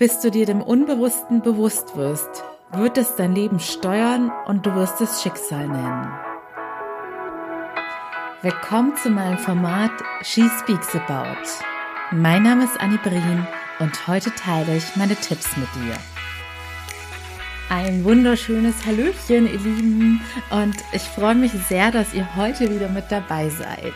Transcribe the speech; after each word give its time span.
Bis 0.00 0.18
du 0.18 0.30
dir 0.30 0.46
dem 0.46 0.62
Unbewussten 0.62 1.42
bewusst 1.42 1.94
wirst, 1.94 2.42
wird 2.72 2.96
es 2.96 3.16
dein 3.16 3.34
Leben 3.34 3.60
steuern 3.60 4.32
und 4.46 4.64
du 4.64 4.74
wirst 4.74 4.98
es 5.02 5.22
Schicksal 5.22 5.68
nennen. 5.68 6.08
Willkommen 8.40 8.96
zu 8.96 9.10
meinem 9.10 9.36
Format 9.36 9.90
She 10.22 10.48
Speaks 10.58 10.96
About. 10.96 11.46
Mein 12.12 12.44
Name 12.44 12.64
ist 12.64 12.80
Annie 12.80 12.96
Brien 12.96 13.46
und 13.78 14.06
heute 14.08 14.34
teile 14.34 14.74
ich 14.74 14.96
meine 14.96 15.16
Tipps 15.16 15.54
mit 15.58 15.68
dir. 15.74 15.98
Ein 17.68 18.02
wunderschönes 18.02 18.86
Hallöchen, 18.86 19.52
ihr 19.52 19.60
Lieben, 19.60 20.22
und 20.48 20.76
ich 20.92 21.02
freue 21.02 21.34
mich 21.34 21.52
sehr, 21.68 21.90
dass 21.90 22.14
ihr 22.14 22.36
heute 22.36 22.74
wieder 22.74 22.88
mit 22.88 23.04
dabei 23.10 23.50
seid. 23.50 23.92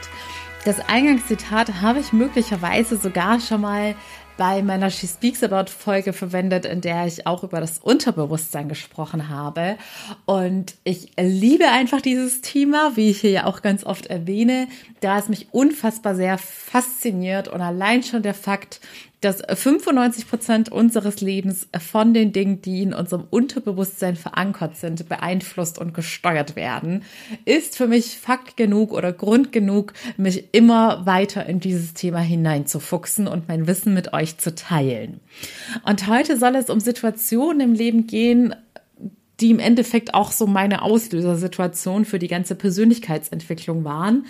Das 0.66 0.80
Eingangszitat 0.88 1.82
habe 1.82 2.00
ich 2.00 2.14
möglicherweise 2.14 2.96
sogar 2.96 3.38
schon 3.38 3.60
mal 3.60 3.94
bei 4.36 4.62
meiner 4.62 4.90
She 4.90 5.06
Speaks 5.06 5.42
About 5.42 5.70
Folge 5.70 6.12
verwendet, 6.12 6.66
in 6.66 6.80
der 6.80 7.06
ich 7.06 7.26
auch 7.26 7.44
über 7.44 7.60
das 7.60 7.78
Unterbewusstsein 7.78 8.68
gesprochen 8.68 9.28
habe. 9.28 9.76
Und 10.24 10.74
ich 10.84 11.12
liebe 11.18 11.68
einfach 11.68 12.00
dieses 12.00 12.40
Thema, 12.40 12.92
wie 12.96 13.10
ich 13.10 13.20
hier 13.20 13.30
ja 13.30 13.46
auch 13.46 13.62
ganz 13.62 13.84
oft 13.84 14.06
erwähne, 14.06 14.68
da 15.00 15.18
es 15.18 15.28
mich 15.28 15.48
unfassbar 15.52 16.14
sehr 16.14 16.38
fasziniert 16.38 17.48
und 17.48 17.60
allein 17.60 18.02
schon 18.02 18.22
der 18.22 18.34
Fakt, 18.34 18.80
dass 19.24 19.38
95 19.40 20.28
Prozent 20.28 20.70
unseres 20.70 21.20
Lebens 21.20 21.66
von 21.78 22.12
den 22.12 22.32
Dingen, 22.32 22.60
die 22.60 22.82
in 22.82 22.92
unserem 22.92 23.24
Unterbewusstsein 23.30 24.16
verankert 24.16 24.76
sind, 24.76 25.08
beeinflusst 25.08 25.78
und 25.78 25.94
gesteuert 25.94 26.56
werden, 26.56 27.02
ist 27.44 27.76
für 27.76 27.86
mich 27.86 28.18
Fakt 28.18 28.56
genug 28.56 28.92
oder 28.92 29.12
Grund 29.12 29.50
genug, 29.50 29.94
mich 30.16 30.48
immer 30.52 31.06
weiter 31.06 31.46
in 31.46 31.60
dieses 31.60 31.94
Thema 31.94 32.20
hineinzufuchsen 32.20 33.26
und 33.26 33.48
mein 33.48 33.66
Wissen 33.66 33.94
mit 33.94 34.12
euch 34.12 34.36
zu 34.38 34.54
teilen. 34.54 35.20
Und 35.84 36.06
heute 36.06 36.36
soll 36.36 36.54
es 36.56 36.68
um 36.68 36.80
Situationen 36.80 37.60
im 37.60 37.72
Leben 37.72 38.06
gehen, 38.06 38.54
die 39.40 39.50
im 39.50 39.58
Endeffekt 39.58 40.14
auch 40.14 40.30
so 40.30 40.46
meine 40.46 40.82
Auslösersituation 40.82 42.04
für 42.04 42.18
die 42.18 42.28
ganze 42.28 42.54
Persönlichkeitsentwicklung 42.54 43.84
waren. 43.84 44.26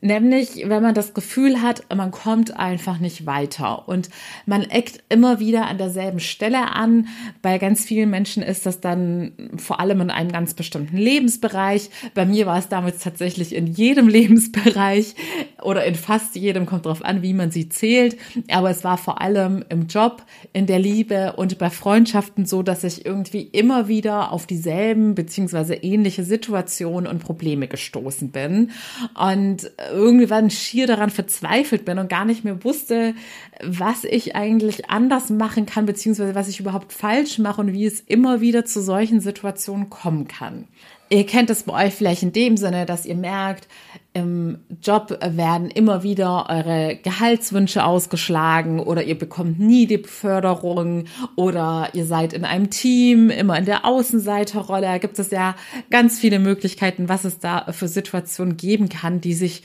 Nämlich, 0.00 0.64
wenn 0.66 0.82
man 0.82 0.94
das 0.94 1.14
Gefühl 1.14 1.62
hat, 1.62 1.84
man 1.94 2.10
kommt 2.10 2.56
einfach 2.56 2.98
nicht 2.98 3.26
weiter 3.26 3.88
und 3.88 4.10
man 4.46 4.62
eckt 4.62 5.04
immer 5.08 5.38
wieder 5.38 5.66
an 5.66 5.78
derselben 5.78 6.18
Stelle 6.20 6.72
an. 6.72 7.08
Bei 7.42 7.58
ganz 7.58 7.84
vielen 7.84 8.10
Menschen 8.10 8.42
ist 8.42 8.66
das 8.66 8.80
dann 8.80 9.32
vor 9.56 9.78
allem 9.78 10.00
in 10.00 10.10
einem 10.10 10.32
ganz 10.32 10.54
bestimmten 10.54 10.96
Lebensbereich. 10.96 11.90
Bei 12.14 12.26
mir 12.26 12.46
war 12.46 12.58
es 12.58 12.68
damals 12.68 12.98
tatsächlich 12.98 13.54
in 13.54 13.66
jedem 13.68 14.08
Lebensbereich 14.20 15.14
oder 15.62 15.84
in 15.84 15.94
fast 15.94 16.34
jedem, 16.34 16.66
kommt 16.66 16.86
drauf 16.86 17.04
an, 17.04 17.22
wie 17.22 17.34
man 17.34 17.52
sie 17.52 17.68
zählt. 17.68 18.16
Aber 18.50 18.70
es 18.70 18.82
war 18.82 18.98
vor 18.98 19.20
allem 19.20 19.64
im 19.68 19.86
Job, 19.86 20.24
in 20.52 20.66
der 20.66 20.78
Liebe 20.78 21.34
und 21.34 21.58
bei 21.58 21.70
Freundschaften 21.70 22.46
so, 22.46 22.62
dass 22.62 22.82
ich 22.82 23.06
irgendwie 23.06 23.42
immer 23.42 23.86
wieder 23.86 24.32
auf 24.32 24.39
auf 24.40 24.46
dieselben 24.46 25.14
beziehungsweise 25.14 25.74
ähnliche 25.74 26.24
Situationen 26.24 27.06
und 27.06 27.18
Probleme 27.18 27.68
gestoßen 27.68 28.30
bin 28.30 28.70
und 29.14 29.70
irgendwann 29.92 30.48
schier 30.48 30.86
daran 30.86 31.10
verzweifelt 31.10 31.84
bin 31.84 31.98
und 31.98 32.08
gar 32.08 32.24
nicht 32.24 32.42
mehr 32.42 32.64
wusste, 32.64 33.14
was 33.62 34.04
ich 34.04 34.34
eigentlich 34.34 34.88
anders 34.88 35.28
machen 35.28 35.66
kann, 35.66 35.84
beziehungsweise 35.84 36.34
was 36.34 36.48
ich 36.48 36.58
überhaupt 36.58 36.94
falsch 36.94 37.38
mache 37.38 37.60
und 37.60 37.74
wie 37.74 37.84
es 37.84 38.00
immer 38.00 38.40
wieder 38.40 38.64
zu 38.64 38.80
solchen 38.80 39.20
Situationen 39.20 39.90
kommen 39.90 40.26
kann. 40.26 40.64
Ihr 41.12 41.26
kennt 41.26 41.50
es 41.50 41.64
bei 41.64 41.86
euch 41.86 41.94
vielleicht 41.94 42.22
in 42.22 42.32
dem 42.32 42.56
Sinne, 42.56 42.86
dass 42.86 43.04
ihr 43.04 43.16
merkt, 43.16 43.66
im 44.12 44.58
Job 44.80 45.18
werden 45.20 45.68
immer 45.68 46.04
wieder 46.04 46.48
eure 46.48 46.96
Gehaltswünsche 47.02 47.84
ausgeschlagen 47.84 48.78
oder 48.78 49.02
ihr 49.02 49.18
bekommt 49.18 49.58
nie 49.58 49.86
die 49.86 49.98
Beförderung 49.98 51.06
oder 51.34 51.88
ihr 51.94 52.04
seid 52.06 52.32
in 52.32 52.44
einem 52.44 52.70
Team, 52.70 53.28
immer 53.28 53.58
in 53.58 53.64
der 53.64 53.84
Außenseiterrolle. 53.84 54.86
Da 54.86 54.98
gibt 54.98 55.18
es 55.18 55.32
ja 55.32 55.56
ganz 55.90 56.20
viele 56.20 56.38
Möglichkeiten, 56.38 57.08
was 57.08 57.24
es 57.24 57.40
da 57.40 57.72
für 57.72 57.88
Situationen 57.88 58.56
geben 58.56 58.88
kann, 58.88 59.20
die 59.20 59.34
sich 59.34 59.64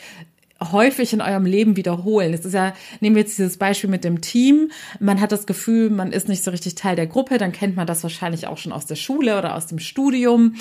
häufig 0.71 1.13
in 1.13 1.21
eurem 1.21 1.45
Leben 1.45 1.77
wiederholen. 1.77 2.33
Es 2.33 2.45
ist 2.45 2.53
ja, 2.53 2.73
nehmen 2.99 3.15
wir 3.15 3.23
jetzt 3.23 3.37
dieses 3.37 3.57
Beispiel 3.57 3.89
mit 3.89 4.03
dem 4.03 4.21
Team. 4.21 4.71
Man 4.99 5.21
hat 5.21 5.31
das 5.31 5.45
Gefühl, 5.45 5.89
man 5.89 6.11
ist 6.11 6.27
nicht 6.27 6.43
so 6.43 6.51
richtig 6.51 6.75
Teil 6.75 6.95
der 6.95 7.07
Gruppe, 7.07 7.37
dann 7.37 7.51
kennt 7.51 7.75
man 7.75 7.87
das 7.87 8.03
wahrscheinlich 8.03 8.47
auch 8.47 8.57
schon 8.57 8.71
aus 8.71 8.85
der 8.85 8.95
Schule 8.95 9.37
oder 9.37 9.55
aus 9.55 9.67
dem 9.67 9.79
Studium. 9.79 10.55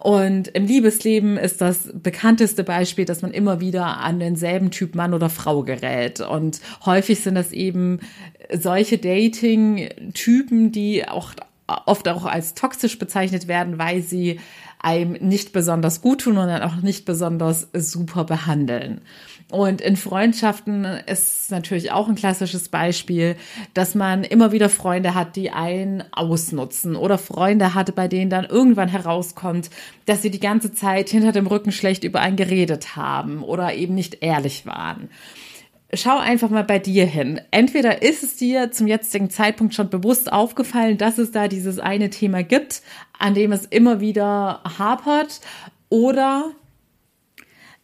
Und 0.00 0.48
im 0.48 0.66
Liebesleben 0.66 1.36
ist 1.36 1.60
das 1.60 1.90
bekannteste 1.92 2.64
Beispiel, 2.64 3.04
dass 3.04 3.22
man 3.22 3.32
immer 3.32 3.60
wieder 3.60 3.98
an 3.98 4.18
denselben 4.18 4.70
Typ 4.70 4.94
Mann 4.94 5.14
oder 5.14 5.30
Frau 5.30 5.62
gerät. 5.62 6.20
Und 6.20 6.60
häufig 6.84 7.20
sind 7.20 7.34
das 7.34 7.52
eben 7.52 8.00
solche 8.52 8.98
Dating-Typen, 8.98 10.72
die 10.72 11.08
auch 11.08 11.32
oft 11.86 12.08
auch 12.08 12.24
als 12.24 12.54
toxisch 12.54 12.98
bezeichnet 12.98 13.48
werden, 13.48 13.78
weil 13.78 14.02
sie 14.02 14.40
einem 14.78 15.12
nicht 15.12 15.52
besonders 15.52 16.02
gut 16.02 16.22
tun 16.22 16.36
und 16.36 16.48
dann 16.48 16.62
auch 16.62 16.76
nicht 16.76 17.04
besonders 17.04 17.68
super 17.72 18.24
behandeln. 18.24 19.00
Und 19.52 19.82
in 19.82 19.96
Freundschaften 19.96 20.86
ist 20.86 21.50
natürlich 21.50 21.92
auch 21.92 22.08
ein 22.08 22.14
klassisches 22.14 22.70
Beispiel, 22.70 23.36
dass 23.74 23.94
man 23.94 24.24
immer 24.24 24.50
wieder 24.50 24.70
Freunde 24.70 25.14
hat, 25.14 25.36
die 25.36 25.50
einen 25.50 26.02
ausnutzen 26.10 26.96
oder 26.96 27.18
Freunde 27.18 27.74
hatte, 27.74 27.92
bei 27.92 28.08
denen 28.08 28.30
dann 28.30 28.46
irgendwann 28.46 28.88
herauskommt, 28.88 29.68
dass 30.06 30.22
sie 30.22 30.30
die 30.30 30.40
ganze 30.40 30.72
Zeit 30.72 31.10
hinter 31.10 31.32
dem 31.32 31.46
Rücken 31.46 31.70
schlecht 31.70 32.02
über 32.02 32.20
einen 32.20 32.36
geredet 32.36 32.96
haben 32.96 33.42
oder 33.42 33.74
eben 33.74 33.94
nicht 33.94 34.22
ehrlich 34.22 34.64
waren 34.64 35.10
schau 35.94 36.16
einfach 36.16 36.48
mal 36.48 36.64
bei 36.64 36.78
dir 36.78 37.04
hin. 37.04 37.38
Entweder 37.50 38.00
ist 38.00 38.22
es 38.22 38.36
dir 38.36 38.70
zum 38.70 38.86
jetzigen 38.86 39.28
Zeitpunkt 39.28 39.74
schon 39.74 39.90
bewusst 39.90 40.32
aufgefallen, 40.32 40.96
dass 40.96 41.18
es 41.18 41.32
da 41.32 41.48
dieses 41.48 41.78
eine 41.78 42.08
Thema 42.08 42.42
gibt, 42.42 42.80
an 43.18 43.34
dem 43.34 43.52
es 43.52 43.66
immer 43.66 44.00
wieder 44.00 44.62
hapert, 44.78 45.42
oder 45.90 46.52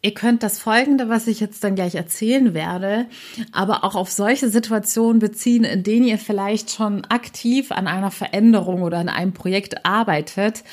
Ihr 0.08 0.14
könnt 0.14 0.42
das 0.42 0.58
Folgende, 0.58 1.10
was 1.10 1.26
ich 1.26 1.38
jetzt 1.38 1.62
dann 1.62 1.74
gleich 1.74 1.94
erzählen 1.94 2.54
werde, 2.54 3.04
aber 3.52 3.84
auch 3.84 3.94
auf 3.94 4.10
solche 4.10 4.48
Situationen 4.48 5.18
beziehen, 5.18 5.64
in 5.64 5.82
denen 5.82 6.06
ihr 6.06 6.16
vielleicht 6.16 6.70
schon 6.70 7.04
aktiv 7.04 7.72
an 7.72 7.86
einer 7.86 8.10
Veränderung 8.10 8.80
oder 8.80 8.96
an 8.96 9.10
einem 9.10 9.34
Projekt 9.34 9.84
arbeitet 9.84 10.64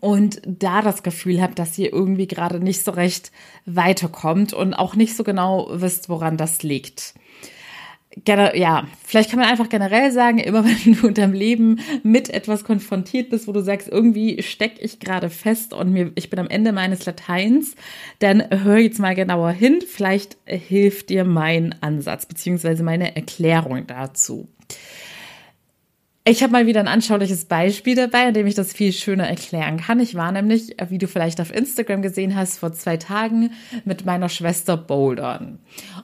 und 0.00 0.42
da 0.44 0.82
das 0.82 1.04
Gefühl 1.04 1.40
habt, 1.40 1.60
dass 1.60 1.78
ihr 1.78 1.92
irgendwie 1.92 2.26
gerade 2.26 2.58
nicht 2.58 2.82
so 2.82 2.90
recht 2.90 3.30
weiterkommt 3.66 4.52
und 4.52 4.74
auch 4.74 4.96
nicht 4.96 5.14
so 5.14 5.22
genau 5.22 5.68
wisst, 5.70 6.08
woran 6.08 6.36
das 6.36 6.64
liegt 6.64 7.14
ja, 8.26 8.86
vielleicht 9.04 9.30
kann 9.30 9.38
man 9.38 9.48
einfach 9.48 9.68
generell 9.68 10.10
sagen, 10.12 10.38
immer 10.38 10.64
wenn 10.84 10.94
du 10.94 11.08
in 11.08 11.14
deinem 11.14 11.32
Leben 11.32 11.80
mit 12.02 12.30
etwas 12.30 12.64
konfrontiert 12.64 13.30
bist, 13.30 13.48
wo 13.48 13.52
du 13.52 13.60
sagst, 13.60 13.88
irgendwie 13.88 14.42
steck 14.42 14.74
ich 14.80 15.00
gerade 15.00 15.30
fest 15.30 15.72
und 15.72 15.92
mir, 15.92 16.12
ich 16.14 16.30
bin 16.30 16.38
am 16.38 16.48
Ende 16.48 16.72
meines 16.72 17.06
Lateins, 17.06 17.74
dann 18.18 18.42
hör 18.50 18.78
jetzt 18.78 18.98
mal 18.98 19.14
genauer 19.14 19.52
hin. 19.52 19.82
Vielleicht 19.86 20.36
hilft 20.44 21.10
dir 21.10 21.24
mein 21.24 21.74
Ansatz 21.80 22.26
beziehungsweise 22.26 22.82
meine 22.82 23.16
Erklärung 23.16 23.86
dazu. 23.86 24.48
Ich 26.24 26.44
habe 26.44 26.52
mal 26.52 26.66
wieder 26.68 26.78
ein 26.78 26.88
anschauliches 26.88 27.46
Beispiel 27.46 27.96
dabei, 27.96 28.28
an 28.28 28.34
dem 28.34 28.46
ich 28.46 28.54
das 28.54 28.72
viel 28.72 28.92
schöner 28.92 29.26
erklären 29.26 29.78
kann. 29.78 29.98
Ich 29.98 30.14
war 30.14 30.30
nämlich, 30.30 30.76
wie 30.88 30.98
du 30.98 31.08
vielleicht 31.08 31.40
auf 31.40 31.52
Instagram 31.52 32.00
gesehen 32.00 32.36
hast, 32.36 32.58
vor 32.58 32.72
zwei 32.72 32.96
Tagen 32.96 33.50
mit 33.84 34.04
meiner 34.04 34.28
Schwester 34.28 34.76
bouldern. 34.76 35.58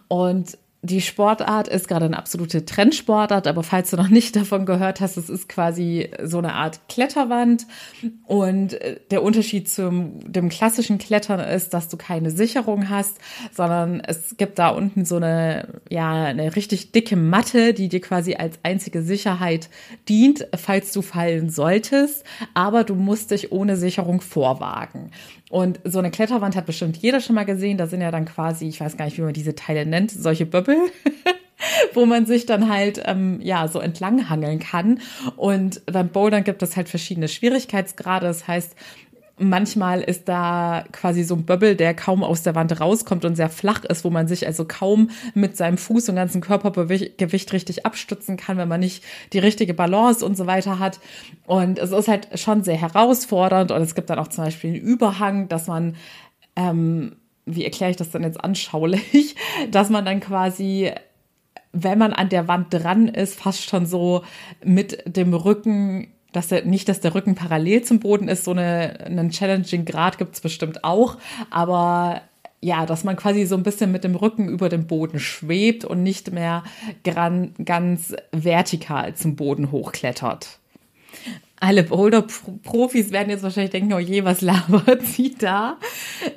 Und 0.08 0.58
die 0.88 1.00
Sportart 1.00 1.68
ist 1.68 1.88
gerade 1.88 2.06
eine 2.06 2.16
absolute 2.16 2.64
Trendsportart, 2.64 3.46
aber 3.46 3.62
falls 3.62 3.90
du 3.90 3.96
noch 3.96 4.08
nicht 4.08 4.34
davon 4.36 4.66
gehört 4.66 5.00
hast, 5.00 5.16
es 5.16 5.28
ist 5.28 5.48
quasi 5.48 6.10
so 6.22 6.38
eine 6.38 6.54
Art 6.54 6.80
Kletterwand 6.88 7.66
und 8.26 8.74
äh, 8.74 9.00
der 9.10 9.22
Unterschied 9.22 9.68
zum 9.68 10.20
dem 10.32 10.48
klassischen 10.48 10.98
Klettern 10.98 11.40
ist, 11.40 11.74
dass 11.74 11.88
du 11.88 11.96
keine 11.96 12.30
Sicherung 12.30 12.88
hast, 12.88 13.18
sondern 13.52 14.00
es 14.00 14.36
gibt 14.36 14.58
da 14.58 14.68
unten 14.68 15.04
so 15.04 15.16
eine 15.16 15.80
ja 15.90 16.24
eine 16.24 16.56
richtig 16.56 16.92
dicke 16.92 17.16
Matte, 17.16 17.74
die 17.74 17.88
dir 17.88 18.00
quasi 18.00 18.34
als 18.34 18.58
einzige 18.62 19.02
Sicherheit 19.02 19.68
dient, 20.08 20.46
falls 20.56 20.92
du 20.92 21.02
fallen 21.02 21.50
solltest, 21.50 22.24
aber 22.54 22.84
du 22.84 22.94
musst 22.94 23.30
dich 23.30 23.52
ohne 23.52 23.76
Sicherung 23.76 24.20
vorwagen. 24.20 25.10
Und 25.50 25.80
so 25.84 25.98
eine 25.98 26.10
Kletterwand 26.10 26.56
hat 26.56 26.66
bestimmt 26.66 26.96
jeder 26.98 27.20
schon 27.20 27.34
mal 27.34 27.44
gesehen. 27.44 27.78
Da 27.78 27.86
sind 27.86 28.00
ja 28.00 28.10
dann 28.10 28.26
quasi, 28.26 28.68
ich 28.68 28.80
weiß 28.80 28.96
gar 28.96 29.06
nicht, 29.06 29.16
wie 29.16 29.22
man 29.22 29.32
diese 29.32 29.54
Teile 29.54 29.86
nennt, 29.86 30.10
solche 30.10 30.44
Böbbel, 30.44 30.76
wo 31.94 32.04
man 32.04 32.26
sich 32.26 32.44
dann 32.44 32.68
halt 32.68 33.02
ähm, 33.06 33.40
ja 33.42 33.66
so 33.68 33.80
entlang 33.80 34.28
hangeln 34.28 34.58
kann. 34.58 35.00
Und 35.36 35.80
beim 35.86 36.08
Bouldern 36.08 36.44
gibt 36.44 36.62
es 36.62 36.76
halt 36.76 36.88
verschiedene 36.88 37.28
Schwierigkeitsgrade. 37.28 38.26
Das 38.26 38.46
heißt, 38.46 38.76
Manchmal 39.38 40.00
ist 40.00 40.28
da 40.28 40.84
quasi 40.92 41.22
so 41.22 41.34
ein 41.34 41.44
Böbbel, 41.44 41.76
der 41.76 41.94
kaum 41.94 42.24
aus 42.24 42.42
der 42.42 42.54
Wand 42.54 42.80
rauskommt 42.80 43.24
und 43.24 43.36
sehr 43.36 43.48
flach 43.48 43.84
ist, 43.84 44.04
wo 44.04 44.10
man 44.10 44.28
sich 44.28 44.46
also 44.46 44.64
kaum 44.64 45.10
mit 45.34 45.56
seinem 45.56 45.78
Fuß 45.78 46.08
und 46.08 46.16
ganzen 46.16 46.40
Körpergewicht 46.40 47.52
richtig 47.52 47.86
abstützen 47.86 48.36
kann, 48.36 48.56
wenn 48.56 48.68
man 48.68 48.80
nicht 48.80 49.04
die 49.32 49.38
richtige 49.38 49.74
Balance 49.74 50.24
und 50.24 50.36
so 50.36 50.46
weiter 50.46 50.78
hat. 50.78 51.00
Und 51.46 51.78
es 51.78 51.92
ist 51.92 52.08
halt 52.08 52.28
schon 52.38 52.64
sehr 52.64 52.80
herausfordernd 52.80 53.70
und 53.70 53.82
es 53.82 53.94
gibt 53.94 54.10
dann 54.10 54.18
auch 54.18 54.28
zum 54.28 54.44
Beispiel 54.44 54.74
einen 54.74 54.80
Überhang, 54.80 55.48
dass 55.48 55.66
man 55.66 55.96
ähm, 56.56 57.16
wie 57.46 57.64
erkläre 57.64 57.90
ich 57.90 57.96
das 57.96 58.10
denn 58.10 58.22
jetzt 58.22 58.42
anschaulich, 58.42 59.36
dass 59.70 59.90
man 59.90 60.04
dann 60.04 60.20
quasi 60.20 60.92
wenn 61.72 61.98
man 61.98 62.12
an 62.12 62.28
der 62.28 62.48
Wand 62.48 62.72
dran 62.72 63.08
ist, 63.08 63.38
fast 63.38 63.68
schon 63.68 63.86
so 63.86 64.24
mit 64.64 65.04
dem 65.06 65.34
Rücken 65.34 66.08
dass 66.38 66.46
der, 66.46 66.64
nicht, 66.64 66.88
dass 66.88 67.00
der 67.00 67.16
Rücken 67.16 67.34
parallel 67.34 67.82
zum 67.82 67.98
Boden 67.98 68.28
ist, 68.28 68.44
so 68.44 68.52
eine, 68.52 69.00
einen 69.04 69.30
challenging 69.30 69.84
Grad 69.84 70.18
gibt's 70.18 70.40
bestimmt 70.40 70.84
auch, 70.84 71.16
aber 71.50 72.22
ja, 72.60 72.86
dass 72.86 73.02
man 73.02 73.16
quasi 73.16 73.44
so 73.44 73.56
ein 73.56 73.64
bisschen 73.64 73.90
mit 73.90 74.04
dem 74.04 74.14
Rücken 74.14 74.48
über 74.48 74.68
dem 74.68 74.86
Boden 74.86 75.18
schwebt 75.18 75.84
und 75.84 76.04
nicht 76.04 76.30
mehr 76.30 76.62
gran, 77.02 77.54
ganz 77.64 78.14
vertikal 78.30 79.14
zum 79.14 79.34
Boden 79.34 79.72
hochklettert 79.72 80.60
alle 81.60 81.82
Boulder-Profis 81.82 83.10
werden 83.10 83.30
jetzt 83.30 83.42
wahrscheinlich 83.42 83.72
denken, 83.72 83.92
oh 83.92 83.98
je, 83.98 84.24
was 84.24 84.40
labert 84.40 85.02
sie 85.02 85.34
da? 85.36 85.78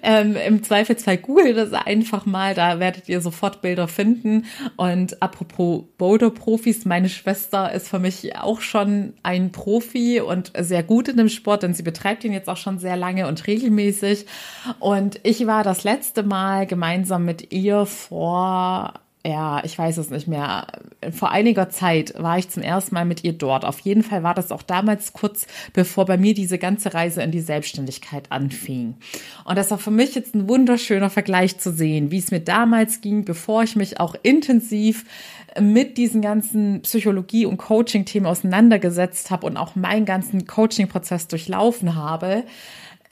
Ähm, 0.02 0.36
Im 0.36 0.64
Zweifelsfall 0.64 1.18
google 1.18 1.54
das 1.54 1.74
einfach 1.74 2.26
mal, 2.26 2.54
da 2.54 2.80
werdet 2.80 3.08
ihr 3.10 3.22
sofort 3.22 3.62
Bilder 3.62 3.88
finden. 3.88 4.46
Und 4.78 5.22
apropos 5.22 5.84
Boulder-Profis, 5.98 6.86
meine 6.86 7.10
Schwester 7.10 7.72
ist 7.72 7.88
für 7.88 8.00
mich 8.00 8.36
auch 8.38 8.62
schon 8.62 9.14
ein 9.24 9.52
Profi 9.52 10.22
und 10.22 10.52
sehr 10.58 10.84
gut 10.84 11.08
in 11.08 11.18
dem 11.18 11.30
Sport, 11.30 11.64
denn 11.64 11.74
sie 11.74 11.84
betreibt 11.84 12.24
ihn 12.24 12.34
jetzt 12.34 12.50
auch 12.50 12.58
schon 12.58 12.80
sehr 12.80 12.96
lange 12.96 13.28
und 13.28 13.48
regelmäßig. 13.48 14.26
Und 14.80 15.20
ich 15.24 15.46
war 15.46 15.64
das 15.64 15.84
letzte 15.84 16.24
Mal 16.24 16.66
gemeinsam 16.66 17.26
mit 17.26 17.52
ihr 17.54 17.86
vor 17.86 18.94
ja, 19.24 19.64
ich 19.64 19.78
weiß 19.78 19.98
es 19.98 20.10
nicht 20.10 20.28
mehr. 20.28 20.66
Vor 21.12 21.30
einiger 21.30 21.70
Zeit 21.70 22.16
war 22.18 22.40
ich 22.40 22.50
zum 22.50 22.64
ersten 22.64 22.96
Mal 22.96 23.06
mit 23.06 23.24
ihr 23.24 23.34
dort. 23.34 23.66
Auf 23.66 23.80
jeden 23.82 24.02
Fall 24.02 24.24
war 24.24 24.34
das 24.34 24.52
auch 24.52 24.64
damals 24.64 25.14
kurz 25.14 25.46
bevor 25.74 26.06
bei 26.06 26.18
mir 26.18 26.34
diese 26.34 26.58
ganze 26.58 26.94
Reise 26.96 27.22
in 27.22 27.30
die 27.30 27.42
Selbstständigkeit 27.42 28.32
anfing. 28.32 28.96
Und 29.46 29.58
das 29.58 29.70
war 29.70 29.78
für 29.78 29.92
mich 29.92 30.16
jetzt 30.16 30.34
ein 30.34 30.50
wunderschöner 30.50 31.12
Vergleich 31.12 31.60
zu 31.60 31.72
sehen, 31.72 32.10
wie 32.10 32.18
es 32.18 32.32
mir 32.32 32.40
damals 32.40 33.02
ging, 33.02 33.24
bevor 33.24 33.62
ich 33.62 33.76
mich 33.76 34.00
auch 34.00 34.16
intensiv 34.24 35.06
mit 35.60 35.98
diesen 35.98 36.22
ganzen 36.22 36.82
Psychologie- 36.82 37.46
und 37.46 37.58
Coaching-Themen 37.58 38.26
auseinandergesetzt 38.26 39.30
habe 39.30 39.46
und 39.46 39.58
auch 39.58 39.76
meinen 39.76 40.06
ganzen 40.06 40.48
Coaching-Prozess 40.48 41.28
durchlaufen 41.28 41.96
habe. 41.96 42.44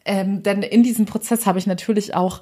Ähm, 0.06 0.42
denn 0.42 0.64
in 0.64 0.82
diesem 0.82 1.06
Prozess 1.06 1.46
habe 1.46 1.60
ich 1.60 1.68
natürlich 1.68 2.16
auch 2.16 2.42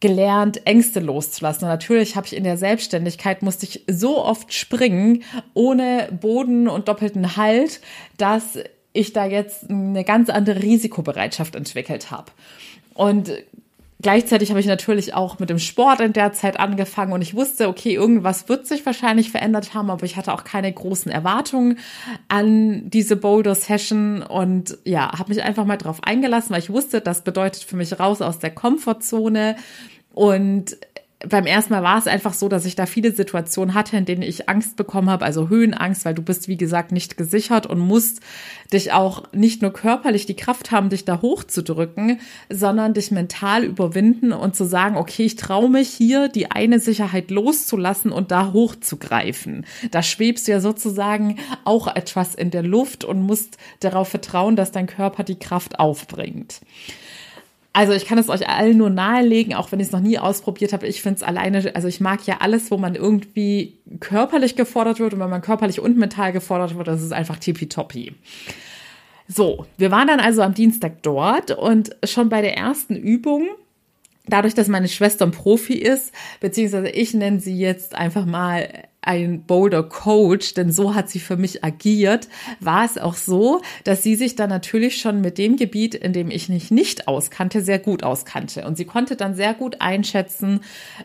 gelernt, 0.00 0.66
Ängste 0.66 1.00
loszulassen. 1.00 1.64
Und 1.64 1.70
natürlich 1.70 2.16
habe 2.16 2.26
ich 2.26 2.36
in 2.36 2.44
der 2.44 2.56
Selbstständigkeit 2.56 3.42
musste 3.42 3.66
ich 3.66 3.84
so 3.88 4.22
oft 4.22 4.52
springen, 4.52 5.22
ohne 5.54 6.08
Boden 6.20 6.68
und 6.68 6.88
doppelten 6.88 7.36
Halt, 7.36 7.80
dass 8.18 8.58
ich 8.92 9.12
da 9.12 9.26
jetzt 9.26 9.70
eine 9.70 10.04
ganz 10.04 10.28
andere 10.30 10.62
Risikobereitschaft 10.62 11.54
entwickelt 11.54 12.10
habe. 12.10 12.32
Und 12.94 13.32
Gleichzeitig 14.02 14.50
habe 14.50 14.60
ich 14.60 14.66
natürlich 14.66 15.14
auch 15.14 15.38
mit 15.38 15.48
dem 15.48 15.58
Sport 15.58 16.00
in 16.00 16.12
der 16.12 16.32
Zeit 16.34 16.60
angefangen 16.60 17.12
und 17.12 17.22
ich 17.22 17.34
wusste, 17.34 17.66
okay, 17.68 17.94
irgendwas 17.94 18.46
wird 18.48 18.66
sich 18.66 18.84
wahrscheinlich 18.84 19.30
verändert 19.30 19.72
haben, 19.72 19.90
aber 19.90 20.04
ich 20.04 20.16
hatte 20.18 20.34
auch 20.34 20.44
keine 20.44 20.70
großen 20.70 21.10
Erwartungen 21.10 21.78
an 22.28 22.90
diese 22.90 23.16
Boulder 23.16 23.54
Session 23.54 24.22
und 24.22 24.76
ja, 24.84 25.18
habe 25.18 25.32
mich 25.32 25.42
einfach 25.42 25.64
mal 25.64 25.78
drauf 25.78 26.02
eingelassen, 26.02 26.50
weil 26.50 26.60
ich 26.60 26.70
wusste, 26.70 27.00
das 27.00 27.22
bedeutet 27.22 27.62
für 27.62 27.76
mich 27.76 27.98
raus 27.98 28.20
aus 28.20 28.38
der 28.38 28.50
Komfortzone 28.50 29.56
und 30.12 30.76
beim 31.20 31.46
ersten 31.46 31.72
Mal 31.72 31.82
war 31.82 31.96
es 31.96 32.06
einfach 32.06 32.34
so, 32.34 32.48
dass 32.48 32.66
ich 32.66 32.76
da 32.76 32.84
viele 32.84 33.10
Situationen 33.10 33.74
hatte, 33.74 33.96
in 33.96 34.04
denen 34.04 34.22
ich 34.22 34.50
Angst 34.50 34.76
bekommen 34.76 35.08
habe, 35.08 35.24
also 35.24 35.48
Höhenangst, 35.48 36.04
weil 36.04 36.14
du 36.14 36.20
bist, 36.20 36.46
wie 36.46 36.58
gesagt, 36.58 36.92
nicht 36.92 37.16
gesichert 37.16 37.66
und 37.66 37.78
musst 37.78 38.20
dich 38.70 38.92
auch 38.92 39.32
nicht 39.32 39.62
nur 39.62 39.72
körperlich 39.72 40.26
die 40.26 40.36
Kraft 40.36 40.72
haben, 40.72 40.90
dich 40.90 41.06
da 41.06 41.22
hochzudrücken, 41.22 42.20
sondern 42.50 42.92
dich 42.92 43.10
mental 43.10 43.64
überwinden 43.64 44.32
und 44.32 44.54
zu 44.54 44.64
sagen, 44.64 44.96
okay, 44.96 45.24
ich 45.24 45.36
traue 45.36 45.70
mich 45.70 45.88
hier, 45.88 46.28
die 46.28 46.50
eine 46.50 46.80
Sicherheit 46.80 47.30
loszulassen 47.30 48.12
und 48.12 48.30
da 48.30 48.52
hochzugreifen. 48.52 49.64
Da 49.90 50.02
schwebst 50.02 50.46
du 50.46 50.52
ja 50.52 50.60
sozusagen 50.60 51.38
auch 51.64 51.86
etwas 51.86 52.34
in 52.34 52.50
der 52.50 52.62
Luft 52.62 53.04
und 53.04 53.22
musst 53.22 53.56
darauf 53.80 54.08
vertrauen, 54.08 54.54
dass 54.54 54.70
dein 54.70 54.86
Körper 54.86 55.24
die 55.24 55.38
Kraft 55.38 55.78
aufbringt. 55.78 56.60
Also 57.76 57.92
ich 57.92 58.06
kann 58.06 58.16
es 58.16 58.30
euch 58.30 58.48
allen 58.48 58.78
nur 58.78 58.88
nahelegen, 58.88 59.52
auch 59.52 59.70
wenn 59.70 59.80
ich 59.80 59.88
es 59.88 59.92
noch 59.92 60.00
nie 60.00 60.18
ausprobiert 60.18 60.72
habe. 60.72 60.86
Ich 60.86 61.02
finde 61.02 61.16
es 61.16 61.22
alleine, 61.22 61.74
also 61.74 61.88
ich 61.88 62.00
mag 62.00 62.26
ja 62.26 62.38
alles, 62.38 62.70
wo 62.70 62.78
man 62.78 62.94
irgendwie 62.94 63.76
körperlich 64.00 64.56
gefordert 64.56 64.98
wird 64.98 65.12
und 65.12 65.20
wenn 65.20 65.28
man 65.28 65.42
körperlich 65.42 65.78
und 65.78 65.98
mental 65.98 66.32
gefordert 66.32 66.78
wird, 66.78 66.88
das 66.88 67.02
ist 67.02 67.12
einfach 67.12 67.36
tippitoppi. 67.36 68.14
So, 69.28 69.66
wir 69.76 69.90
waren 69.90 70.08
dann 70.08 70.20
also 70.20 70.40
am 70.40 70.54
Dienstag 70.54 71.02
dort 71.02 71.50
und 71.50 71.94
schon 72.02 72.30
bei 72.30 72.40
der 72.40 72.56
ersten 72.56 72.96
Übung 72.96 73.46
dadurch, 74.26 74.54
dass 74.54 74.68
meine 74.68 74.88
Schwester 74.88 75.26
ein 75.26 75.32
Profi 75.32 75.74
ist, 75.74 76.12
beziehungsweise 76.40 76.88
ich 76.88 77.12
nenne 77.12 77.40
sie 77.40 77.58
jetzt 77.58 77.94
einfach 77.94 78.24
mal 78.24 78.70
ein 79.06 79.42
Boulder 79.44 79.82
Coach, 79.82 80.54
denn 80.54 80.72
so 80.72 80.94
hat 80.94 81.08
sie 81.08 81.20
für 81.20 81.36
mich 81.36 81.64
agiert, 81.64 82.28
war 82.60 82.84
es 82.84 82.98
auch 82.98 83.14
so, 83.14 83.62
dass 83.84 84.02
sie 84.02 84.16
sich 84.16 84.34
dann 84.34 84.50
natürlich 84.50 85.00
schon 85.00 85.20
mit 85.20 85.38
dem 85.38 85.56
Gebiet, 85.56 85.94
in 85.94 86.12
dem 86.12 86.30
ich 86.30 86.48
mich 86.48 86.70
nicht 86.70 87.06
auskannte, 87.06 87.60
sehr 87.60 87.78
gut 87.78 88.02
auskannte. 88.02 88.66
Und 88.66 88.76
sie 88.76 88.84
konnte 88.84 89.16
dann 89.16 89.34
sehr 89.34 89.54
gut 89.54 89.80
einschätzen, 89.80 90.60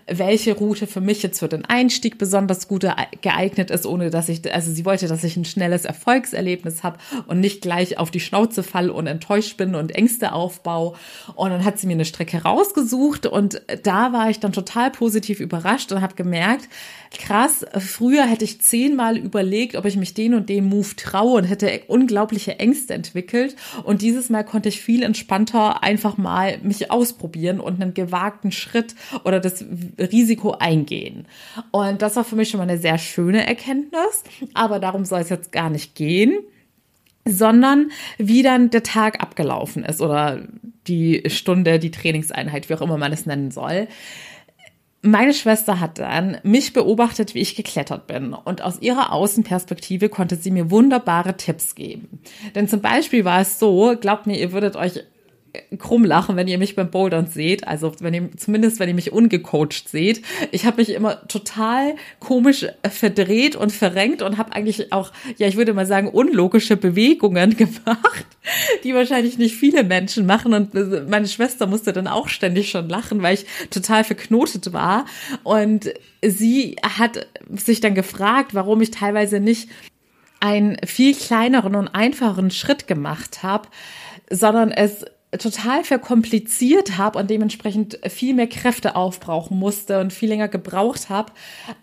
welche 0.08 0.56
Route 0.56 0.88
für 0.88 1.02
mich 1.02 1.22
jetzt 1.22 1.40
für 1.40 1.48
den 1.48 1.64
Einstieg 1.64 2.18
besonders 2.18 2.68
gut 2.68 2.88
geeignet 3.22 3.70
ist, 3.70 3.86
ohne 3.86 4.10
dass 4.10 4.30
ich, 4.30 4.52
also 4.54 4.72
sie 4.72 4.86
wollte, 4.86 5.08
dass 5.08 5.24
ich 5.24 5.38
ein 5.38 5.46
schnelles 5.46 5.86
Erfolgserlebnis 5.86 6.84
habe 6.84 6.98
und 7.28 7.40
nicht 7.40 7.62
gleich 7.62 8.00
auf 8.00 8.10
die 8.10 8.20
Schnauze 8.20 8.64
fall 8.64 8.90
und 8.90 9.06
enttäuscht 9.06 9.58
bin 9.58 9.76
und 9.76 9.94
Ängste 9.94 10.34
aufbau. 10.34 10.96
Und 11.36 11.52
dann 11.52 11.64
hat 11.64 11.78
sie 11.78 11.86
mir 11.86 11.94
eine 11.94 12.06
Strecke 12.06 12.42
rausgesucht 12.42 13.28
und 13.28 13.62
da 13.84 14.12
war 14.12 14.30
ich 14.32 14.40
dann 14.40 14.54
total 14.54 14.90
positiv 14.90 15.40
überrascht 15.40 15.92
und 15.92 16.02
habe 16.02 16.16
gemerkt, 16.16 16.68
krass, 17.12 17.66
früher 17.92 18.26
hätte 18.26 18.46
ich 18.46 18.62
zehnmal 18.62 19.18
überlegt, 19.18 19.76
ob 19.76 19.86
ich 19.86 19.98
mich 19.98 20.14
den 20.14 20.34
und 20.34 20.50
den 20.50 20.66
Move 20.66 20.96
traue 20.96 21.38
und 21.38 21.44
hätte 21.44 21.82
unglaubliche 21.88 22.60
Ängste 22.60 22.94
entwickelt. 22.94 23.56
Und 23.84 24.02
dieses 24.02 24.30
Mal 24.30 24.44
konnte 24.44 24.70
ich 24.70 24.82
viel 24.82 25.04
entspannter 25.04 25.84
einfach 25.84 26.18
mal 26.18 26.58
mich 26.64 26.92
ausprobieren 26.92 27.60
und 27.60 27.82
einen 27.82 27.94
gewagten 27.94 28.52
Schritt 28.52 28.96
oder 29.24 29.40
das 29.40 29.64
Risiko 30.00 30.52
eingehen. 30.52 31.28
Und 31.72 32.02
das 32.02 32.16
war 32.16 32.24
für 32.24 32.36
mich 32.36 32.50
schon 32.50 32.58
mal 32.58 32.70
eine 32.70 32.80
sehr 32.80 32.98
schöne 32.98 33.46
Erkenntnis. 33.46 34.24
Aber 34.54 34.80
darum 34.80 35.06
soll 35.06 35.20
es 35.20 35.30
jetzt 35.30 35.52
gar 35.52 35.70
nicht 35.70 35.96
gehen 35.96 36.34
sondern 37.24 37.92
wie 38.18 38.42
dann 38.42 38.72
der 38.72 38.82
Tag 38.82 39.22
abgelaufen 39.22 39.86
ist 39.86 40.02
oder 40.02 40.42
die 40.88 41.22
Stunde, 41.28 41.78
die 41.78 41.92
Trainingseinheit, 41.92 42.68
wie 42.68 42.74
auch 42.74 42.82
immer 42.82 42.98
man 42.98 43.14
es 43.14 43.28
nennen 43.28 43.52
soll 43.52 43.88
meine 45.02 45.34
Schwester 45.34 45.80
hat 45.80 45.98
dann 45.98 46.38
mich 46.44 46.74
beobachtet, 46.74 47.34
wie 47.34 47.40
ich 47.40 47.56
geklettert 47.56 48.08
bin. 48.08 48.34
Und 48.34 48.62
aus 48.62 48.82
ihrer 48.82 49.12
Außenperspektive 49.12 50.10
konnte 50.10 50.36
sie 50.36 50.52
mir 50.52 50.70
wunderbare 50.70 51.38
Tipps 51.38 51.76
geben. 51.76 52.20
Denn 52.54 52.68
zum 52.68 52.82
Beispiel 52.82 53.26
war 53.26 53.42
es 53.42 53.58
so, 53.58 53.96
glaubt 54.00 54.28
mir, 54.28 54.40
ihr 54.40 54.52
würdet 54.52 54.76
euch 54.76 55.04
krumm 55.78 56.06
lachen, 56.06 56.36
wenn 56.36 56.48
ihr 56.48 56.58
mich 56.58 56.76
beim 56.76 56.90
Bouldern 56.90 57.28
seht. 57.28 57.68
Also 57.68 57.94
wenn 58.00 58.14
ihr, 58.14 58.30
zumindest 58.38 58.80
wenn 58.80 58.90
ihr 58.90 58.96
mich 58.96 59.12
ungecoacht 59.12 59.90
seht. 59.90 60.22
Ich 60.52 60.66
habe 60.66 60.78
mich 60.78 60.90
immer 60.90 61.28
total 61.28 61.96
komisch 62.20 62.66
verdreht 62.90 63.56
und 63.56 63.72
verrenkt 63.72 64.22
und 64.22 64.38
habe 64.38 64.54
eigentlich 64.54 64.94
auch, 64.94 65.12
ja, 65.38 65.48
ich 65.48 65.58
würde 65.58 65.74
mal 65.74 65.86
sagen, 65.86 66.08
unlogische 66.08 66.78
Bewegungen 66.78 67.58
gemacht, 67.58 68.26
die 68.84 68.94
wahrscheinlich 68.94 69.38
nicht 69.38 69.56
viele 69.56 69.84
Menschen 69.84 70.26
machen. 70.26 70.54
Und 70.54 71.10
meine 71.10 71.28
Schwester 71.28 71.68
musste 71.68 71.94
dann 71.94 72.08
auch 72.08 72.30
ständig 72.30 72.70
schon 72.70 72.88
lachen, 72.90 73.22
weil 73.22 73.36
ich 73.36 73.46
total 73.70 74.04
verknotet 74.04 74.74
war. 74.74 75.06
Und 75.44 75.94
sie 76.26 76.78
hat 76.82 77.28
sich 77.56 77.82
dann 77.82 77.96
gefragt, 77.96 78.54
warum 78.54 78.82
ich 78.82 78.92
teilweise 78.92 79.40
nicht 79.40 79.70
einen 80.40 80.78
viel 80.86 81.16
kleineren 81.16 81.76
und 81.76 81.88
einfacheren 81.90 82.52
Schritt 82.52 82.88
gemacht 82.88 83.44
habe, 83.44 83.68
sondern 84.30 84.72
es 84.72 85.06
total 85.40 85.84
verkompliziert 85.86 86.98
habe 86.98 87.18
und 87.18 87.30
dementsprechend 87.30 88.00
viel 88.10 88.34
mehr 88.34 88.48
Kräfte 88.48 88.96
aufbrauchen 88.96 89.58
musste 89.58 90.00
und 90.02 90.12
viel 90.12 90.28
länger 90.28 90.50
gebraucht 90.50 91.10
habe, 91.10 91.32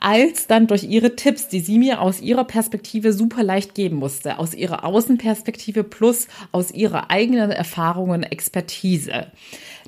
als 0.01 0.47
dann 0.47 0.67
durch 0.67 0.85
ihre 0.85 1.17
Tipps, 1.17 1.49
die 1.49 1.61
sie 1.61 1.79
mir 1.79 2.03
aus 2.03 2.21
ihrer 2.21 2.45
Perspektive 2.45 3.13
super 3.13 3.43
leicht 3.43 3.75
geben 3.75 3.97
musste, 3.97 4.39
aus 4.39 4.53
ihrer 4.53 4.85
Außenperspektive 4.85 5.83
plus 5.83 6.29
aus 6.53 6.71
ihrer 6.71 7.11
eigenen 7.11 7.51
Erfahrung 7.51 8.11
und 8.11 8.23
Expertise. 8.25 9.29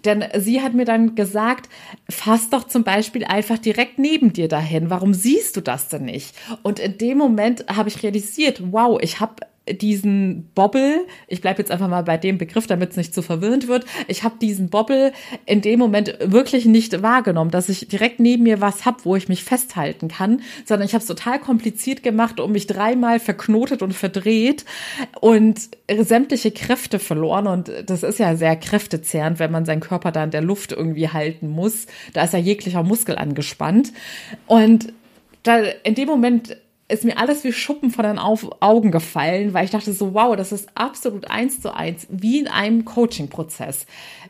Denn 0.07 0.25
sie 0.39 0.63
hat 0.63 0.73
mir 0.73 0.87
dann 0.87 1.15
gesagt, 1.15 1.69
fass 2.09 2.49
doch 2.49 2.65
zum 2.65 2.85
Beispiel 2.85 3.25
einfach 3.25 3.59
direkt 3.59 3.99
neben 3.99 4.33
dir 4.33 4.49
dahin. 4.49 4.89
Warum 4.89 5.13
siehst 5.13 5.57
du 5.57 5.61
das 5.61 5.89
denn 5.89 6.07
nicht? 6.07 6.35
Und 6.63 6.79
in 6.79 6.97
dem 6.97 7.19
Moment 7.19 7.67
habe 7.69 7.91
ich 7.91 8.03
realisiert, 8.03 8.63
wow, 8.73 8.99
ich 9.03 9.21
habe 9.21 9.35
diesen 9.73 10.51
Bobbel, 10.55 11.07
ich 11.27 11.41
bleibe 11.41 11.61
jetzt 11.61 11.71
einfach 11.71 11.89
mal 11.89 12.03
bei 12.03 12.17
dem 12.17 12.39
Begriff, 12.39 12.67
damit 12.67 12.91
es 12.91 12.97
nicht 12.97 13.15
zu 13.15 13.23
verwirrend 13.23 13.69
wird, 13.69 13.85
ich 14.09 14.23
habe 14.23 14.37
diesen 14.41 14.69
Bobbel 14.71 15.13
in 15.47 15.61
dem 15.61 15.79
Moment 15.79 16.17
wirklich 16.21 16.65
nicht 16.65 17.03
wahrgenommen, 17.03 17.51
dass 17.51 17.69
ich 17.69 17.89
direkt 17.89 18.21
neben 18.21 18.45
mir 18.45 18.61
was 18.61 18.85
hab, 18.85 19.05
wo 19.05 19.17
ich 19.17 19.29
mich 19.29 19.45
festhalten 19.45 20.09
kann, 20.09 20.43
sondern 20.65 20.87
ich 20.87 20.95
habe 20.95 21.03
es 21.03 21.07
total 21.07 21.39
kompliziert 21.39 22.03
gemacht 22.03 22.41
und 22.41 22.53
mich 22.53 22.67
dreimal 22.67 23.21
verknotet 23.21 23.83
und 23.83 23.95
verdreht 23.95 24.65
und 25.21 25.61
sämtliche 25.89 26.51
Kräfte 26.51 26.99
verloren 26.99 27.47
und 27.47 27.71
das 27.87 28.03
ist 28.03 28.19
ja 28.19 28.37
sehr 28.37 28.57
kräftezehrend, 28.57 29.39
wenn 29.39 29.51
man 29.51 29.65
seinen 29.65 29.81
Körper 29.81 30.13
da 30.13 30.25
in 30.25 30.31
der 30.31 30.43
Luft 30.43 30.73
irgendwie 30.73 31.09
halten 31.09 31.49
muss. 31.49 31.87
Da 32.13 32.25
ist 32.25 32.33
ja 32.33 32.39
jeglicher 32.39 32.83
Muskel 32.83 33.17
angespannt 33.17 33.93
und 34.47 34.93
da 35.43 35.59
in 35.85 35.95
dem 35.95 36.09
Moment 36.09 36.57
ist 36.91 37.05
mir 37.05 37.19
alles 37.19 37.45
wie 37.45 37.53
Schuppen 37.53 37.91
von 37.91 38.05
den 38.05 38.19
Augen 38.19 38.91
gefallen, 38.91 39.55
weil 39.55 39.65
ich 39.65 39.71
dachte 39.71 39.93
so, 39.93 40.15
wow, 40.15 40.37
das 40.37 40.53
ist 40.53 40.69
absolut 40.75 41.31
eins 41.31 41.61
zu 41.61 41.75
eins, 41.75 42.07
wie 42.11 42.41
in 42.41 42.49
einem 42.49 42.85
Coaching-Prozess. 42.85 43.87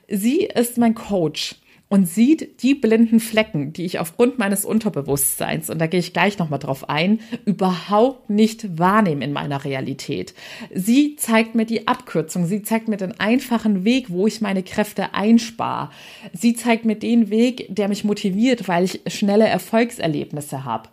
Sie 0.09 0.45
ist 0.45 0.79
mein 0.79 0.95
Coach 0.95 1.57
und 1.91 2.07
sieht 2.09 2.63
die 2.63 2.75
blinden 2.75 3.19
Flecken, 3.19 3.73
die 3.73 3.85
ich 3.85 3.99
aufgrund 3.99 4.39
meines 4.39 4.65
Unterbewusstseins, 4.65 5.69
und 5.71 5.81
da 5.81 5.89
gehe 5.89 5.99
ich 5.99 6.13
gleich 6.13 6.39
nochmal 6.39 6.61
drauf 6.61 6.89
ein, 6.89 7.19
überhaupt 7.45 8.31
nicht 8.31 8.79
wahrnehme 8.79 9.25
in 9.25 9.33
meiner 9.33 9.65
Realität. 9.65 10.33
Sie 10.73 11.17
zeigt 11.17 11.57
mir 11.57 11.67
die 11.67 11.89
Abkürzung, 11.89 12.47
sie 12.47 12.63
zeigt 12.63 12.87
mir 12.87 12.97
den 12.97 13.19
einfachen 13.19 13.85
Weg, 13.85 14.09
wo 14.09 14.29
ich 14.29 14.41
meine 14.41 14.63
Kräfte 14.63 15.15
einspare. 15.15 15.91
Sie 16.33 16.55
zeigt 16.55 16.85
mir 16.85 16.95
den 16.95 17.29
Weg, 17.29 17.67
der 17.69 17.89
mich 17.89 18.05
motiviert, 18.05 18.69
weil 18.69 18.85
ich 18.85 19.01
schnelle 19.09 19.49
Erfolgserlebnisse 19.49 20.65
habe. 20.65 20.89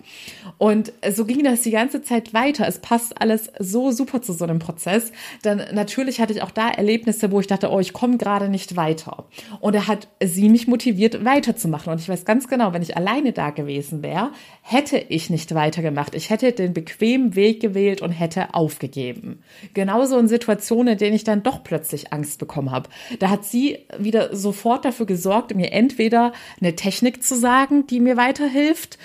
Und 0.58 0.92
so 1.12 1.25
ging 1.25 1.44
das 1.44 1.62
die 1.62 1.72
ganze 1.72 2.01
Zeit 2.01 2.34
weiter. 2.34 2.68
Es 2.68 2.80
passt 2.80 3.22
alles 3.22 3.51
so 3.60 3.92
super 3.92 4.24
zu 4.24 4.34
so 4.34 4.46
einem 4.46 4.58
Prozess. 4.58 5.12
Dann 5.44 5.62
natürlich 5.74 6.20
hatte 6.20 6.34
ich 6.34 6.42
auch 6.42 6.50
da 6.50 6.70
Erlebnisse, 6.70 7.32
wo 7.32 7.39
ich 7.39 7.46
dachte, 7.46 7.70
oh, 7.70 7.80
ich 7.80 7.94
komme 7.94 8.18
gerade 8.18 8.50
nicht 8.50 8.75
weiter. 8.75 9.25
Und 9.60 9.75
er 9.75 9.86
hat 9.86 10.08
sie 10.24 10.50
mich 10.50 10.68
motiviert 10.68 10.87
motiviert, 10.88 11.25
weiterzumachen. 11.25 11.91
Und 11.91 12.00
ich 12.00 12.08
weiß 12.08 12.24
ganz 12.24 12.48
genau, 12.48 12.72
wenn 12.74 12.82
ich 12.82 12.96
alleine 12.96 13.34
da 13.34 13.50
gewesen 13.50 14.01
wäre, 14.01 14.32
hätte 14.62 14.98
ich 14.98 15.29
nicht 15.29 15.53
weitergemacht. 15.53 16.15
Ich 16.15 16.29
hätte 16.29 16.51
den 16.53 16.74
bequemen 16.74 17.36
Weg 17.36 17.60
gewählt 17.60 18.01
und 18.01 18.12
hätte 18.12 18.53
aufgegeben. 18.53 19.44
Genauso 19.74 20.17
in 20.17 20.29
Situationen, 20.29 20.94
in 20.94 20.98
denen 20.98 21.15
ich 21.15 21.25
dann 21.25 21.44
doch 21.44 21.63
plötzlich 21.63 22.13
Angst 22.13 22.39
bekommen 22.39 22.72
habe. 22.72 22.89
Da 23.20 23.29
hat 23.29 23.44
sie 23.44 23.79
wieder 24.00 24.36
sofort 24.36 24.86
dafür 24.86 25.06
gesorgt, 25.06 25.53
mir 25.53 25.74
entweder 25.74 26.32
eine 26.62 26.75
Technik 26.75 27.22
zu 27.22 27.36
sagen, 27.36 27.86
die 27.88 28.00
mir 28.00 28.15
weiterhilft, 28.15 28.98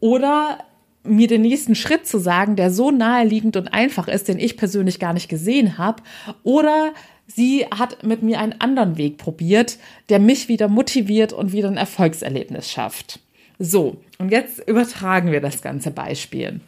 oder 0.00 0.58
mir 1.02 1.28
den 1.28 1.42
nächsten 1.42 1.74
Schritt 1.74 2.06
zu 2.06 2.18
sagen, 2.18 2.56
der 2.56 2.70
so 2.70 2.90
naheliegend 2.90 3.56
und 3.56 3.72
einfach 3.72 4.06
ist, 4.06 4.28
den 4.28 4.38
ich 4.38 4.56
persönlich 4.56 4.98
gar 4.98 5.14
nicht 5.14 5.28
gesehen 5.28 5.78
habe, 5.78 6.02
oder 6.42 6.92
Sie 7.26 7.66
hat 7.66 8.02
mit 8.02 8.22
mir 8.22 8.38
einen 8.38 8.60
anderen 8.60 8.96
Weg 8.96 9.18
probiert, 9.18 9.78
der 10.08 10.18
mich 10.18 10.48
wieder 10.48 10.68
motiviert 10.68 11.32
und 11.32 11.52
wieder 11.52 11.68
ein 11.68 11.76
Erfolgserlebnis 11.76 12.70
schafft. 12.70 13.20
So, 13.58 13.96
und 14.18 14.30
jetzt 14.30 14.68
übertragen 14.68 15.32
wir 15.32 15.40
das 15.40 15.62
ganze 15.62 15.90
Beispiel. 15.90 16.60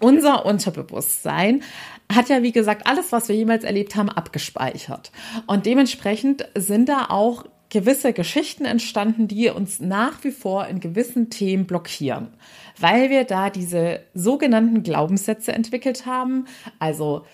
Unser 0.00 0.44
Unterbewusstsein 0.44 1.62
hat 2.12 2.28
ja, 2.28 2.42
wie 2.42 2.52
gesagt, 2.52 2.86
alles, 2.86 3.12
was 3.12 3.28
wir 3.28 3.36
jemals 3.36 3.64
erlebt 3.64 3.96
haben, 3.96 4.10
abgespeichert. 4.10 5.12
Und 5.46 5.66
dementsprechend 5.66 6.46
sind 6.54 6.88
da 6.88 7.06
auch 7.08 7.44
gewisse 7.70 8.12
Geschichten 8.12 8.64
entstanden, 8.64 9.26
die 9.28 9.48
uns 9.48 9.80
nach 9.80 10.22
wie 10.22 10.30
vor 10.30 10.66
in 10.66 10.80
gewissen 10.80 11.30
Themen 11.30 11.66
blockieren, 11.66 12.28
weil 12.78 13.10
wir 13.10 13.24
da 13.24 13.50
diese 13.50 14.00
sogenannten 14.14 14.82
Glaubenssätze 14.82 15.52
entwickelt 15.52 16.06
haben, 16.06 16.46
also 16.78 17.24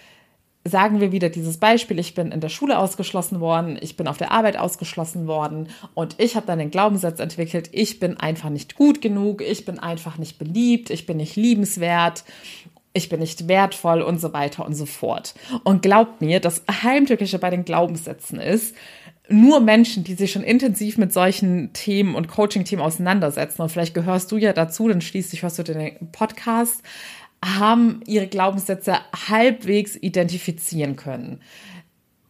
sagen 0.65 1.01
wir 1.01 1.11
wieder 1.11 1.31
dieses 1.31 1.57
Beispiel, 1.57 1.99
ich 1.99 2.15
bin 2.15 2.33
in 2.33 2.41
der 2.41 2.51
Schule 2.51 2.79
ausgeschlossen 2.79 3.41
worden, 3.41 3.79
ich 3.81 3.97
bin 3.97 4.07
auf 4.07 4.19
der 4.19 4.31
Arbeit 4.31 4.59
ausgeschlossen 4.59 5.27
worden 5.27 5.69
und 5.95 6.17
ich 6.19 6.37
habe 6.37 6.47
dann 6.47 6.59
den 6.59 6.71
Glaubenssatz 6.71 7.19
entwickelt, 7.19 7.71
ich 7.73 7.99
bin 7.99 8.19
einfach 8.19 8.51
nicht 8.51 8.77
gut 8.77 9.01
genug, 9.01 9.43
ich 9.43 9.65
bin 9.65 9.79
einfach 9.79 10.19
nicht 10.19 10.39
beliebt, 10.39 10.91
ich 10.91 11.07
bin 11.07 11.17
nicht 11.17 11.37
liebenswert, 11.37 12.25
ich 12.93 13.09
bin 13.09 13.21
nicht 13.21 13.49
wertvoll 13.49 14.03
und 14.03 14.21
so 14.21 14.33
weiter 14.33 14.67
und 14.67 14.75
so 14.75 14.85
fort. 14.85 15.35
Und 15.65 15.83
glaubt 15.83 16.21
mir, 16.21 16.41
das 16.41 16.63
Heimtückische 16.83 17.39
bei 17.39 17.49
den 17.49 17.65
Glaubenssätzen 17.65 18.39
ist, 18.39 18.75
nur 19.31 19.61
Menschen, 19.61 20.03
die 20.03 20.15
sich 20.15 20.33
schon 20.33 20.43
intensiv 20.43 20.99
mit 20.99 21.13
solchen 21.13 21.73
Themen 21.73 22.17
und 22.17 22.29
Coaching-Themen 22.29 22.83
auseinandersetzen, 22.83 23.63
und 23.63 23.71
vielleicht 23.71 23.95
gehörst 23.95 24.33
du 24.33 24.37
ja 24.37 24.53
dazu, 24.53 24.89
dann 24.89 25.01
schließlich 25.01 25.43
hörst 25.43 25.59
du 25.59 25.63
den 25.63 26.11
Podcast, 26.11 26.83
haben 27.45 28.01
ihre 28.07 28.27
Glaubenssätze 28.27 28.99
halbwegs 29.29 29.97
identifizieren 29.97 30.97
können. 30.97 31.41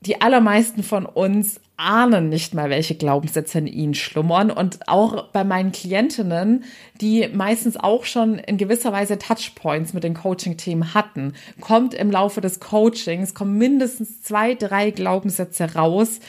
Die 0.02 0.20
allermeisten 0.20 0.82
von 0.82 1.04
uns 1.04 1.60
ahnen 1.76 2.28
nicht 2.28 2.54
mal, 2.54 2.70
welche 2.70 2.94
Glaubenssätze 2.94 3.58
in 3.58 3.66
ihnen 3.66 3.94
schlummern. 3.94 4.50
Und 4.50 4.88
auch 4.88 5.28
bei 5.28 5.44
meinen 5.44 5.72
Klientinnen, 5.72 6.64
die 7.00 7.28
meistens 7.28 7.76
auch 7.76 8.04
schon 8.04 8.38
in 8.38 8.58
gewisser 8.58 8.92
Weise 8.92 9.18
Touchpoints 9.18 9.92
mit 9.92 10.04
den 10.04 10.14
Coaching-Themen 10.14 10.94
hatten, 10.94 11.34
kommt 11.60 11.94
im 11.94 12.10
Laufe 12.10 12.40
des 12.40 12.60
Coachings, 12.60 13.34
kommen 13.34 13.58
mindestens 13.58 14.22
zwei, 14.22 14.54
drei 14.54 14.90
Glaubenssätze 14.90 15.74
raus, 15.74 16.20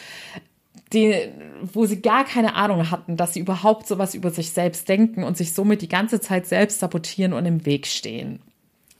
die, 0.94 1.16
wo 1.62 1.86
sie 1.86 2.02
gar 2.02 2.26
keine 2.26 2.56
Ahnung 2.56 2.92
hatten, 2.92 3.16
dass 3.16 3.34
sie 3.34 3.40
überhaupt 3.40 3.88
sowas 3.88 4.14
über 4.16 4.32
sich 4.32 4.52
selbst 4.52 4.90
denken 4.90 5.24
und 5.24 5.38
sich 5.38 5.54
somit 5.54 5.82
die 5.82 5.88
ganze 5.88 6.20
Zeit 6.20 6.46
selbst 6.46 6.80
sabotieren 6.80 7.34
und 7.34 7.46
im 7.46 7.66
Weg 7.66 7.88
stehen. 7.88 8.42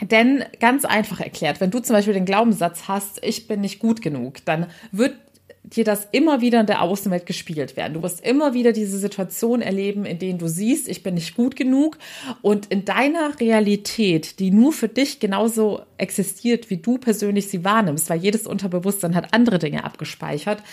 Denn 0.02 0.44
ganz 0.60 0.86
einfach 0.86 1.20
erklärt, 1.20 1.62
wenn 1.62 1.72
du 1.72 1.80
zum 1.80 1.96
Beispiel 1.96 2.14
den 2.14 2.26
Glaubenssatz 2.26 2.88
hast, 2.88 3.24
ich 3.24 3.48
bin 3.48 3.62
nicht 3.62 3.80
gut 3.80 4.02
genug, 4.02 4.44
dann 4.46 4.68
wird 4.92 5.16
dir 5.64 5.84
das 5.84 6.08
immer 6.12 6.42
wieder 6.42 6.60
in 6.60 6.66
der 6.66 6.82
Außenwelt 6.82 7.26
gespiegelt 7.26 7.78
werden. 7.78 7.94
Du 7.94 8.02
wirst 8.02 8.26
immer 8.26 8.54
wieder 8.54 8.72
diese 8.72 8.98
Situation 8.98 9.62
erleben, 9.62 10.06
in 10.06 10.18
denen 10.18 10.40
du 10.40 10.48
siehst, 10.48 10.88
ich 10.88 11.04
bin 11.04 11.14
nicht 11.14 11.36
gut 11.36 11.56
genug 11.56 11.98
und 12.42 12.66
in 12.68 12.84
deiner 12.84 13.40
Realität, 13.40 14.40
die 14.40 14.52
nur 14.52 14.74
für 14.74 14.88
dich 14.88 15.20
genauso 15.20 15.82
existiert, 15.98 16.70
wie 16.70 16.78
du 16.78 16.98
persönlich 16.98 17.48
sie 17.48 17.64
wahrnimmst, 17.64 18.10
weil 18.10 18.20
jedes 18.20 18.48
Unterbewusstsein 18.48 19.16
hat 19.16 19.34
andere 19.34 19.60
Dinge 19.60 19.84
abgespeichert, 19.84 20.64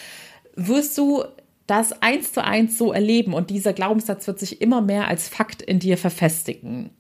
wirst 0.57 0.97
du 0.97 1.23
das 1.67 2.01
eins 2.01 2.33
zu 2.33 2.43
eins 2.43 2.79
so 2.79 2.93
erleben 2.93 3.35
und 3.35 3.51
dieser 3.51 3.75
Glaubenssatz 3.75 4.27
wird 4.27 4.39
sich 4.39 4.63
immer 4.63 4.81
mehr 4.81 5.07
als 5.07 5.29
Fakt 5.29 5.61
in 5.61 5.79
dir 5.79 5.99
verfestigen. 5.99 6.91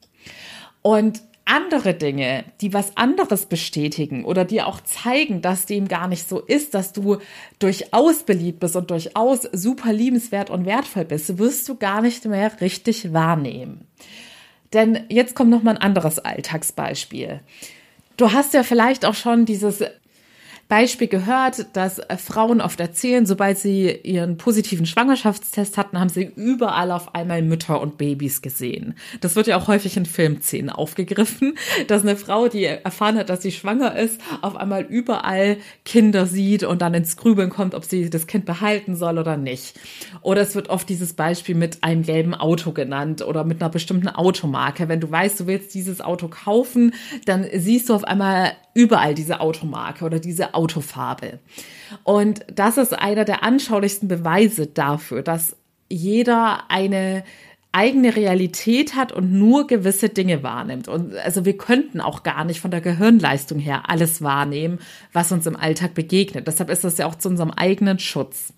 Und 0.82 1.22
andere 1.48 1.94
Dinge, 1.94 2.44
die 2.60 2.74
was 2.74 2.96
anderes 2.96 3.46
bestätigen 3.46 4.24
oder 4.24 4.44
dir 4.44 4.66
auch 4.66 4.80
zeigen, 4.82 5.40
dass 5.40 5.66
dem 5.66 5.88
gar 5.88 6.06
nicht 6.06 6.28
so 6.28 6.40
ist, 6.40 6.74
dass 6.74 6.92
du 6.92 7.18
durchaus 7.58 8.22
beliebt 8.22 8.60
bist 8.60 8.76
und 8.76 8.90
durchaus 8.90 9.42
super 9.52 9.92
liebenswert 9.92 10.50
und 10.50 10.66
wertvoll 10.66 11.06
bist, 11.06 11.38
wirst 11.38 11.68
du 11.68 11.76
gar 11.76 12.02
nicht 12.02 12.24
mehr 12.26 12.60
richtig 12.60 13.12
wahrnehmen. 13.12 13.86
Denn 14.74 15.04
jetzt 15.08 15.34
kommt 15.34 15.50
noch 15.50 15.62
mal 15.62 15.76
ein 15.76 15.82
anderes 15.82 16.18
Alltagsbeispiel. 16.18 17.40
Du 18.18 18.32
hast 18.32 18.52
ja 18.52 18.62
vielleicht 18.62 19.06
auch 19.06 19.14
schon 19.14 19.46
dieses 19.46 19.82
Beispiel 20.68 21.08
gehört, 21.08 21.66
dass 21.72 21.98
äh, 21.98 22.18
Frauen 22.18 22.60
oft 22.60 22.78
erzählen, 22.78 23.24
sobald 23.24 23.58
sie 23.58 23.90
ihren 23.90 24.36
positiven 24.36 24.84
Schwangerschaftstest 24.84 25.78
hatten, 25.78 25.98
haben 25.98 26.10
sie 26.10 26.30
überall 26.36 26.92
auf 26.92 27.14
einmal 27.14 27.40
Mütter 27.40 27.80
und 27.80 27.96
Babys 27.96 28.42
gesehen. 28.42 28.94
Das 29.22 29.34
wird 29.34 29.46
ja 29.46 29.56
auch 29.56 29.66
häufig 29.66 29.96
in 29.96 30.04
Filmszenen 30.04 30.68
aufgegriffen, 30.68 31.56
dass 31.86 32.02
eine 32.02 32.16
Frau, 32.16 32.48
die 32.48 32.64
erfahren 32.64 33.16
hat, 33.16 33.30
dass 33.30 33.40
sie 33.40 33.52
schwanger 33.52 33.96
ist, 33.96 34.20
auf 34.42 34.56
einmal 34.56 34.82
überall 34.82 35.56
Kinder 35.86 36.26
sieht 36.26 36.64
und 36.64 36.82
dann 36.82 36.92
ins 36.92 37.16
Grübeln 37.16 37.48
kommt, 37.48 37.74
ob 37.74 37.86
sie 37.86 38.10
das 38.10 38.26
Kind 38.26 38.44
behalten 38.44 38.94
soll 38.94 39.18
oder 39.18 39.38
nicht. 39.38 39.80
Oder 40.20 40.42
es 40.42 40.54
wird 40.54 40.68
oft 40.68 40.88
dieses 40.88 41.14
Beispiel 41.14 41.54
mit 41.54 41.82
einem 41.82 42.02
gelben 42.02 42.34
Auto 42.34 42.72
genannt 42.72 43.22
oder 43.22 43.42
mit 43.44 43.62
einer 43.62 43.70
bestimmten 43.70 44.08
Automarke. 44.08 44.88
Wenn 44.88 45.00
du 45.00 45.10
weißt, 45.10 45.40
du 45.40 45.46
willst 45.46 45.72
dieses 45.72 46.02
Auto 46.02 46.28
kaufen, 46.28 46.92
dann 47.24 47.46
siehst 47.54 47.88
du 47.88 47.94
auf 47.94 48.04
einmal 48.04 48.52
überall 48.78 49.12
diese 49.12 49.40
Automarke 49.40 50.04
oder 50.04 50.20
diese 50.20 50.54
Autofarbe. 50.54 51.40
Und 52.04 52.44
das 52.46 52.78
ist 52.78 52.96
einer 52.96 53.24
der 53.24 53.42
anschaulichsten 53.42 54.06
Beweise 54.06 54.68
dafür, 54.68 55.22
dass 55.22 55.56
jeder 55.88 56.70
eine 56.70 57.24
eigene 57.72 58.14
Realität 58.14 58.94
hat 58.94 59.10
und 59.10 59.32
nur 59.32 59.66
gewisse 59.66 60.08
Dinge 60.08 60.44
wahrnimmt. 60.44 60.86
Und 60.86 61.16
also 61.16 61.44
wir 61.44 61.58
könnten 61.58 62.00
auch 62.00 62.22
gar 62.22 62.44
nicht 62.44 62.60
von 62.60 62.70
der 62.70 62.80
Gehirnleistung 62.80 63.58
her 63.58 63.82
alles 63.88 64.22
wahrnehmen, 64.22 64.78
was 65.12 65.32
uns 65.32 65.44
im 65.46 65.56
Alltag 65.56 65.94
begegnet. 65.94 66.46
Deshalb 66.46 66.70
ist 66.70 66.84
das 66.84 66.98
ja 66.98 67.06
auch 67.06 67.16
zu 67.16 67.28
unserem 67.28 67.50
eigenen 67.50 67.98
Schutz. 67.98 68.52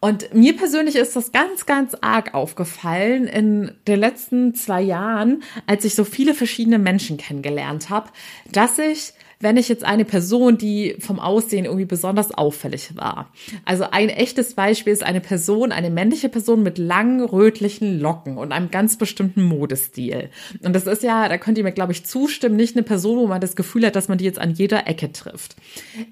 Und 0.00 0.32
mir 0.32 0.56
persönlich 0.56 0.96
ist 0.96 1.16
das 1.16 1.32
ganz, 1.32 1.66
ganz 1.66 1.96
arg 2.00 2.34
aufgefallen 2.34 3.26
in 3.26 3.72
den 3.88 3.98
letzten 3.98 4.54
zwei 4.54 4.80
Jahren, 4.82 5.42
als 5.66 5.84
ich 5.84 5.94
so 5.94 6.04
viele 6.04 6.34
verschiedene 6.34 6.78
Menschen 6.78 7.16
kennengelernt 7.16 7.90
habe, 7.90 8.10
dass 8.52 8.78
ich 8.78 9.12
wenn 9.40 9.56
ich 9.56 9.68
jetzt 9.68 9.84
eine 9.84 10.04
Person, 10.04 10.58
die 10.58 10.96
vom 10.98 11.20
Aussehen 11.20 11.64
irgendwie 11.64 11.84
besonders 11.84 12.32
auffällig 12.32 12.96
war. 12.96 13.32
Also 13.64 13.84
ein 13.90 14.08
echtes 14.08 14.54
Beispiel 14.54 14.92
ist 14.92 15.04
eine 15.04 15.20
Person, 15.20 15.70
eine 15.70 15.90
männliche 15.90 16.28
Person 16.28 16.62
mit 16.62 16.78
langen 16.78 17.24
rötlichen 17.24 18.00
Locken 18.00 18.36
und 18.36 18.52
einem 18.52 18.70
ganz 18.70 18.98
bestimmten 18.98 19.42
Modestil. 19.42 20.30
Und 20.62 20.74
das 20.74 20.86
ist 20.86 21.02
ja, 21.02 21.28
da 21.28 21.38
könnt 21.38 21.56
ihr 21.58 21.64
mir, 21.64 21.72
glaube 21.72 21.92
ich, 21.92 22.04
zustimmen, 22.04 22.56
nicht 22.56 22.76
eine 22.76 22.82
Person, 22.82 23.18
wo 23.18 23.26
man 23.26 23.40
das 23.40 23.54
Gefühl 23.54 23.86
hat, 23.86 23.96
dass 23.96 24.08
man 24.08 24.18
die 24.18 24.24
jetzt 24.24 24.40
an 24.40 24.52
jeder 24.52 24.88
Ecke 24.88 25.12
trifft. 25.12 25.56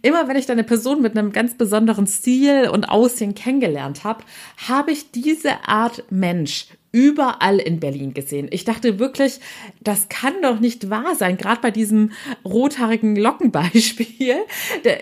Immer 0.02 0.28
wenn 0.28 0.37
ich 0.37 0.47
da 0.47 0.52
eine 0.52 0.64
Person 0.64 1.02
mit 1.02 1.16
einem 1.16 1.33
ganz 1.33 1.56
besonderen 1.56 2.06
Stil 2.06 2.68
und 2.68 2.85
Aussehen 2.85 3.35
kennengelernt 3.35 4.04
habe, 4.04 4.23
habe 4.68 4.92
ich 4.92 5.11
diese 5.11 5.66
Art 5.66 6.04
Mensch 6.11 6.68
überall 6.97 7.59
in 7.59 7.79
Berlin 7.79 8.15
gesehen. 8.15 8.49
Ich 8.50 8.65
dachte 8.65 8.99
wirklich, 8.99 9.38
das 9.83 10.09
kann 10.09 10.41
doch 10.41 10.61
nicht 10.61 10.88
wahr 10.88 11.15
sein, 11.15 11.37
gerade 11.37 11.61
bei 11.61 11.71
diesem 11.71 12.12
rothaarigen 12.43 13.17
Lockenbeispiel. 13.17 14.37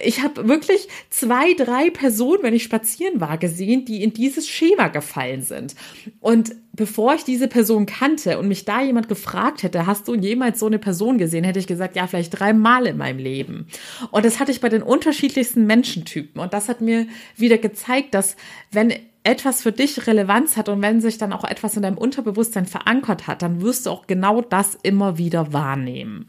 Ich 0.02 0.20
habe 0.20 0.48
wirklich 0.48 0.88
zwei, 1.10 1.54
drei 1.54 1.90
Personen, 1.90 2.42
wenn 2.42 2.52
ich 2.52 2.64
spazieren 2.64 3.20
war, 3.20 3.38
gesehen, 3.38 3.84
die 3.84 4.02
in 4.02 4.12
dieses 4.12 4.48
Schema 4.48 4.88
gefallen 4.88 5.42
sind. 5.42 5.76
Und 6.18 6.56
bevor 6.76 7.14
ich 7.14 7.24
diese 7.24 7.48
Person 7.48 7.86
kannte 7.86 8.38
und 8.38 8.48
mich 8.48 8.64
da 8.64 8.82
jemand 8.82 9.08
gefragt 9.08 9.62
hätte, 9.62 9.86
hast 9.86 10.08
du 10.08 10.14
jemals 10.14 10.58
so 10.58 10.66
eine 10.66 10.78
Person 10.78 11.18
gesehen, 11.18 11.44
hätte 11.44 11.58
ich 11.58 11.66
gesagt, 11.66 11.96
ja, 11.96 12.06
vielleicht 12.06 12.38
dreimal 12.38 12.86
in 12.86 12.96
meinem 12.96 13.18
Leben. 13.18 13.66
Und 14.10 14.24
das 14.24 14.40
hatte 14.40 14.52
ich 14.52 14.60
bei 14.60 14.68
den 14.68 14.82
unterschiedlichsten 14.82 15.66
Menschentypen. 15.66 16.40
Und 16.40 16.52
das 16.52 16.68
hat 16.68 16.80
mir 16.80 17.06
wieder 17.36 17.58
gezeigt, 17.58 18.14
dass 18.14 18.36
wenn 18.72 18.92
etwas 19.22 19.62
für 19.62 19.72
dich 19.72 20.06
Relevanz 20.06 20.56
hat 20.56 20.68
und 20.68 20.82
wenn 20.82 21.00
sich 21.00 21.16
dann 21.16 21.32
auch 21.32 21.44
etwas 21.44 21.76
in 21.76 21.82
deinem 21.82 21.98
Unterbewusstsein 21.98 22.66
verankert 22.66 23.26
hat, 23.26 23.42
dann 23.42 23.62
wirst 23.62 23.86
du 23.86 23.90
auch 23.90 24.06
genau 24.06 24.42
das 24.42 24.76
immer 24.82 25.16
wieder 25.16 25.52
wahrnehmen. 25.52 26.28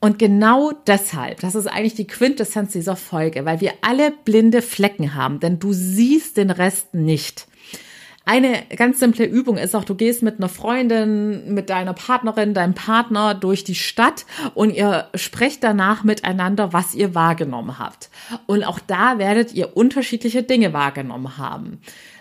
Und 0.00 0.18
genau 0.18 0.72
deshalb, 0.86 1.40
das 1.40 1.54
ist 1.54 1.66
eigentlich 1.66 1.94
die 1.94 2.06
Quintessenz 2.06 2.72
dieser 2.72 2.96
Folge, 2.96 3.46
weil 3.46 3.62
wir 3.62 3.72
alle 3.80 4.12
blinde 4.24 4.60
Flecken 4.60 5.14
haben, 5.14 5.40
denn 5.40 5.58
du 5.58 5.72
siehst 5.72 6.36
den 6.36 6.50
Rest 6.50 6.92
nicht. 6.92 7.48
Eine 8.28 8.64
ganz 8.74 8.98
simple 8.98 9.24
Übung 9.24 9.56
ist 9.56 9.76
auch, 9.76 9.84
du 9.84 9.94
gehst 9.94 10.24
mit 10.24 10.38
einer 10.38 10.48
Freundin, 10.48 11.54
mit 11.54 11.70
deiner 11.70 11.94
Partnerin, 11.94 12.54
deinem 12.54 12.74
Partner 12.74 13.34
durch 13.34 13.62
die 13.62 13.76
Stadt 13.76 14.26
und 14.52 14.74
ihr 14.74 15.08
sprecht 15.14 15.62
danach 15.62 16.02
miteinander, 16.02 16.72
was 16.72 16.96
ihr 16.96 17.14
wahrgenommen 17.14 17.78
habt. 17.78 18.10
Und 18.46 18.64
auch 18.64 18.80
da 18.80 19.20
werdet 19.20 19.54
ihr 19.54 19.76
unterschiedliche 19.76 20.42
Dinge 20.42 20.72
wahrgenommen 20.72 21.38
haben. 21.38 21.80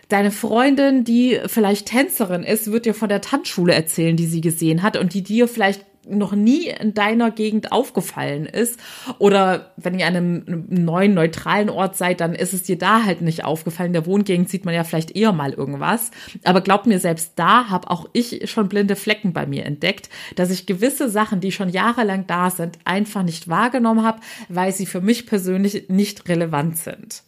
Deine 0.10 0.30
Freundin, 0.30 1.06
die 1.06 1.40
vielleicht 1.48 1.88
Tänzerin 1.88 2.44
ist, 2.44 2.72
wird 2.72 2.86
dir 2.86 2.94
von 2.94 3.10
der 3.10 3.22
Tanzschule 3.22 3.74
erzählen, 3.74 4.16
die 4.16 4.28
sie 4.28 4.42
gesehen 4.42 4.84
hat 4.84 4.98
und 4.98 5.16
die 5.16 5.24
dir 5.24 5.48
vielleicht 5.48 5.84
noch 6.08 6.34
nie 6.34 6.68
in 6.68 6.94
deiner 6.94 7.32
Gegend 7.32 7.72
aufgefallen 7.72 8.46
ist 8.46 8.80
oder 9.20 9.74
wenn 9.78 9.98
ihr 10.00 10.08
an 10.08 10.16
einem 10.16 10.66
neuen 10.70 11.14
neutralen 11.14 11.70
Ort 11.70 11.96
seid, 11.96 12.22
dann 12.22 12.36
ist 12.36 12.54
es 12.54 12.64
dir 12.64 12.78
da 12.78 13.04
halt 13.04 13.22
nicht 13.22 13.44
aufgefallen. 13.44 13.88
In 13.88 13.94
der 13.94 14.06
Wohngegend 14.06 14.50
sieht 14.50 14.66
man 14.66 14.74
ja 14.74 14.84
vielleicht 14.84 15.16
eher 15.16 15.32
mal 15.32 15.54
irgendwas. 15.54 16.12
Aber 16.44 16.62
glaubt 16.62 16.86
mir, 16.86 17.00
selbst 17.00 17.34
da 17.36 17.70
habe 17.70 17.90
auch 17.90 18.08
ich 18.14 18.50
schon 18.50 18.70
blinde 18.70 18.96
Flecken 18.96 19.34
bei 19.34 19.46
mir 19.46 19.66
entdeckt, 19.66 20.10
dass 20.36 20.52
ich 20.52 20.66
gewisse 20.66 21.10
Sachen, 21.10 21.40
die 21.40 21.52
schon 21.52 21.70
jahrelang 21.70 22.28
da 22.28 22.50
sind, 22.50 22.80
einfach 22.86 23.24
nicht 23.24 23.48
wahrgenommen 23.48 24.04
habe, 24.04 24.22
weil 24.50 24.72
sie 24.72 24.86
für 24.86 25.02
mich 25.02 25.26
persönlich 25.26 25.90
nicht 25.90 26.28
relevant 26.30 26.78
sind. 26.78 27.24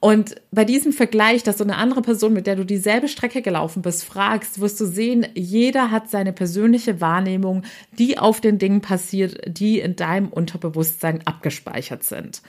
Und 0.00 0.34
bei 0.50 0.64
diesem 0.64 0.92
Vergleich, 0.92 1.42
dass 1.42 1.56
du 1.56 1.64
eine 1.64 1.76
andere 1.76 2.02
Person, 2.02 2.32
mit 2.32 2.46
der 2.46 2.56
du 2.56 2.64
dieselbe 2.64 3.08
Strecke 3.08 3.42
gelaufen 3.42 3.82
bist, 3.82 4.04
fragst, 4.04 4.60
wirst 4.60 4.80
du 4.80 4.86
sehen, 4.86 5.26
jeder 5.34 5.90
hat 5.90 6.10
seine 6.10 6.32
persönliche 6.32 7.00
Wahrnehmung, 7.00 7.62
die 7.98 8.18
auf 8.18 8.40
den 8.40 8.58
Dingen 8.58 8.80
passiert, 8.80 9.40
die 9.46 9.80
in 9.80 9.96
deinem 9.96 10.28
Unterbewusstsein 10.28 11.26
abgespeichert 11.26 12.04
sind. 12.04 12.42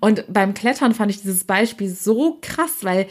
Und 0.00 0.24
beim 0.28 0.54
Klettern 0.54 0.94
fand 0.94 1.10
ich 1.10 1.20
dieses 1.20 1.44
Beispiel 1.44 1.88
so 1.88 2.38
krass, 2.40 2.78
weil 2.82 3.06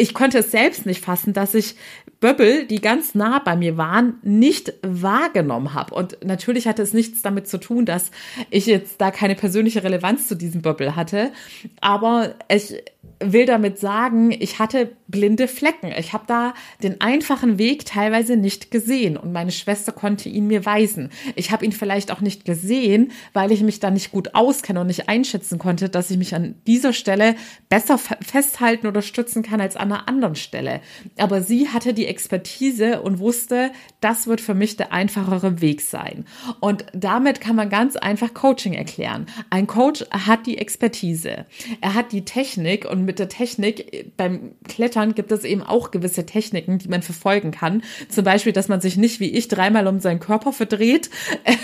ich 0.00 0.14
konnte 0.14 0.38
es 0.38 0.50
selbst 0.50 0.86
nicht 0.86 1.04
fassen, 1.04 1.34
dass 1.34 1.54
ich 1.54 1.76
Böbbel, 2.20 2.66
die 2.66 2.80
ganz 2.80 3.14
nah 3.14 3.38
bei 3.38 3.54
mir 3.54 3.76
waren, 3.76 4.14
nicht 4.22 4.72
wahrgenommen 4.82 5.74
habe. 5.74 5.94
Und 5.94 6.24
natürlich 6.24 6.66
hatte 6.66 6.82
es 6.82 6.94
nichts 6.94 7.20
damit 7.20 7.48
zu 7.48 7.58
tun, 7.58 7.84
dass 7.84 8.10
ich 8.48 8.64
jetzt 8.64 9.00
da 9.00 9.10
keine 9.10 9.34
persönliche 9.34 9.84
Relevanz 9.84 10.26
zu 10.26 10.36
diesem 10.36 10.62
Böbbel 10.62 10.96
hatte. 10.96 11.32
Aber 11.80 12.34
ich 12.48 12.82
will 13.22 13.44
damit 13.44 13.78
sagen, 13.78 14.30
ich 14.32 14.58
hatte 14.58 14.90
blinde 15.06 15.48
Flecken. 15.48 15.92
Ich 15.98 16.12
habe 16.14 16.24
da 16.26 16.54
den 16.82 17.00
einfachen 17.00 17.58
Weg 17.58 17.84
teilweise 17.84 18.36
nicht 18.36 18.70
gesehen 18.70 19.16
und 19.16 19.32
meine 19.32 19.50
Schwester 19.50 19.92
konnte 19.92 20.28
ihn 20.28 20.46
mir 20.46 20.64
weisen. 20.64 21.10
Ich 21.36 21.50
habe 21.50 21.64
ihn 21.64 21.72
vielleicht 21.72 22.10
auch 22.10 22.22
nicht 22.22 22.44
gesehen, 22.44 23.12
weil 23.34 23.52
ich 23.52 23.62
mich 23.62 23.80
da 23.80 23.90
nicht 23.90 24.12
gut 24.12 24.34
auskenne 24.34 24.80
und 24.80 24.86
nicht 24.86 25.08
einschätzen 25.08 25.58
konnte, 25.58 25.90
dass 25.90 26.10
ich 26.10 26.16
mich 26.16 26.34
an 26.34 26.54
dieser 26.66 26.92
Stelle 26.94 27.34
besser 27.68 27.98
festhalten 27.98 28.86
oder 28.86 29.02
stützen 29.02 29.42
kann 29.42 29.60
als 29.60 29.76
an 29.76 29.89
einer 29.90 30.08
anderen 30.08 30.36
Stelle. 30.36 30.80
Aber 31.18 31.42
sie 31.42 31.68
hatte 31.68 31.94
die 31.94 32.06
Expertise 32.06 33.02
und 33.02 33.18
wusste, 33.18 33.70
das 34.00 34.26
wird 34.26 34.40
für 34.40 34.54
mich 34.54 34.76
der 34.76 34.92
einfachere 34.92 35.60
Weg 35.60 35.80
sein. 35.80 36.24
Und 36.60 36.84
damit 36.92 37.40
kann 37.40 37.56
man 37.56 37.70
ganz 37.70 37.96
einfach 37.96 38.34
Coaching 38.34 38.74
erklären. 38.74 39.26
Ein 39.50 39.66
Coach 39.66 40.04
hat 40.10 40.46
die 40.46 40.58
Expertise. 40.58 41.46
Er 41.80 41.94
hat 41.94 42.12
die 42.12 42.24
Technik 42.24 42.88
und 42.88 43.04
mit 43.04 43.18
der 43.18 43.28
Technik 43.28 44.12
beim 44.16 44.52
Klettern 44.68 45.14
gibt 45.14 45.32
es 45.32 45.44
eben 45.44 45.62
auch 45.62 45.90
gewisse 45.90 46.26
Techniken, 46.26 46.78
die 46.78 46.88
man 46.88 47.02
verfolgen 47.02 47.50
kann. 47.50 47.82
Zum 48.08 48.24
Beispiel, 48.24 48.52
dass 48.52 48.68
man 48.68 48.80
sich 48.80 48.96
nicht 48.96 49.20
wie 49.20 49.30
ich 49.30 49.48
dreimal 49.48 49.86
um 49.86 50.00
seinen 50.00 50.20
Körper 50.20 50.52
verdreht, 50.52 51.10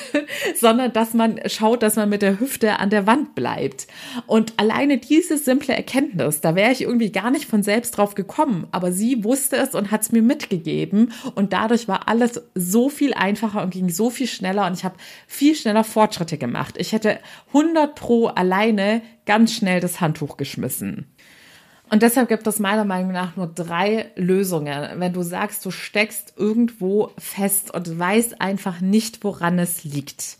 sondern 0.61 0.93
dass 0.93 1.15
man 1.15 1.41
schaut, 1.47 1.83
dass 1.83 1.97
man 1.97 2.09
mit 2.09 2.23
der 2.23 2.41
Hüfte 2.41 2.79
an 2.79 2.91
der 2.91 3.07
Wand 3.07 3.35
bleibt. 3.35 3.87
Und 4.27 4.55
alleine 4.57 4.99
diese 4.99 5.39
simple 5.39 5.75
Erkenntnis, 5.75 6.41
da 6.41 6.55
wäre 6.55 6.73
ich 6.73 6.83
irgendwie 6.83 7.13
gar 7.13 7.31
nicht 7.31 7.47
von 7.47 7.63
selbst 7.63 7.93
drauf 7.93 8.15
gekommen, 8.17 8.67
aber 8.73 8.91
sie 8.91 9.23
wusste 9.23 9.57
es 9.57 9.75
und 9.75 9.91
hat 9.91 10.03
es 10.03 10.13
mir 10.13 10.23
mitgegeben 10.23 11.13
und 11.35 11.53
dadurch 11.53 11.87
war 11.87 12.09
alles 12.09 12.43
so 12.55 12.89
viel 12.89 13.15
einfacher 13.15 13.63
und 13.63 13.71
ging 13.71 13.89
so 13.89 14.11
viel 14.11 14.27
schneller 14.27 14.67
und 14.67 14.75
ich 14.75 14.85
habe 14.85 14.97
viel 15.27 15.55
schneller 15.55 15.85
Fortschritte 15.85 16.39
gemacht. 16.39 16.75
Ich 16.79 16.93
hätte 16.93 17.21
100 17.49 17.95
pro 17.95 18.27
alleine 18.27 19.03
ganz 19.27 19.53
schnell 19.53 19.81
das 19.81 20.01
Handtuch 20.01 20.37
geschmissen. 20.37 21.07
Und 21.89 22.03
deshalb 22.03 22.29
gibt 22.29 22.47
es 22.47 22.59
meiner 22.59 22.85
Meinung 22.85 23.13
nach 23.13 23.37
nur 23.37 23.47
drei 23.47 24.11
Lösungen. 24.17 24.99
Wenn 24.99 25.13
du 25.13 25.23
sagst, 25.23 25.65
du 25.65 25.71
steckst 25.71 26.35
irgendwo 26.37 27.13
fest 27.17 27.73
und 27.73 27.99
weißt 27.99 28.41
einfach 28.41 28.81
nicht, 28.81 29.23
woran 29.23 29.59
es 29.61 29.85
liegt. 29.85 30.39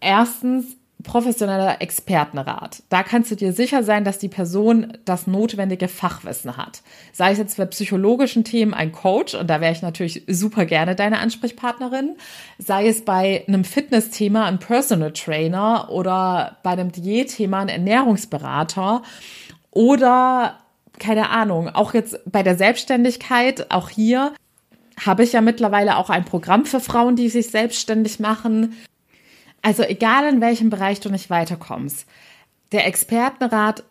Erstens, 0.00 0.76
professioneller 1.08 1.82
Expertenrat. 1.82 2.84
Da 2.88 3.02
kannst 3.02 3.32
du 3.32 3.34
dir 3.34 3.52
sicher 3.52 3.82
sein, 3.82 4.04
dass 4.04 4.18
die 4.18 4.28
Person 4.28 4.92
das 5.04 5.26
notwendige 5.26 5.88
Fachwissen 5.88 6.56
hat. 6.56 6.82
Sei 7.12 7.32
es 7.32 7.38
jetzt 7.38 7.56
bei 7.56 7.66
psychologischen 7.66 8.44
Themen 8.44 8.74
ein 8.74 8.92
Coach, 8.92 9.34
und 9.34 9.48
da 9.50 9.60
wäre 9.60 9.72
ich 9.72 9.82
natürlich 9.82 10.22
super 10.28 10.66
gerne 10.66 10.94
deine 10.94 11.18
Ansprechpartnerin, 11.18 12.16
sei 12.58 12.86
es 12.86 13.04
bei 13.04 13.44
einem 13.48 13.64
Fitnessthema 13.64 14.44
ein 14.44 14.60
Personal 14.60 15.12
Trainer 15.12 15.88
oder 15.90 16.58
bei 16.62 16.70
einem 16.70 16.92
Diätthema 16.92 17.60
ein 17.60 17.68
Ernährungsberater 17.68 19.02
oder 19.72 20.58
keine 20.98 21.30
Ahnung, 21.30 21.68
auch 21.68 21.94
jetzt 21.94 22.20
bei 22.26 22.42
der 22.42 22.56
Selbstständigkeit, 22.56 23.70
auch 23.70 23.88
hier 23.88 24.32
habe 25.06 25.22
ich 25.22 25.32
ja 25.32 25.40
mittlerweile 25.40 25.96
auch 25.96 26.10
ein 26.10 26.24
Programm 26.24 26.64
für 26.64 26.80
Frauen, 26.80 27.16
die 27.16 27.28
sich 27.28 27.48
selbstständig 27.48 28.20
machen. 28.20 28.76
Also 29.62 29.82
egal 29.82 30.32
in 30.32 30.40
welchem 30.40 30.70
Bereich 30.70 31.00
du 31.00 31.10
nicht 31.10 31.30
weiterkommst, 31.30 32.06
der 32.72 32.86
Expertenrat 32.86 33.84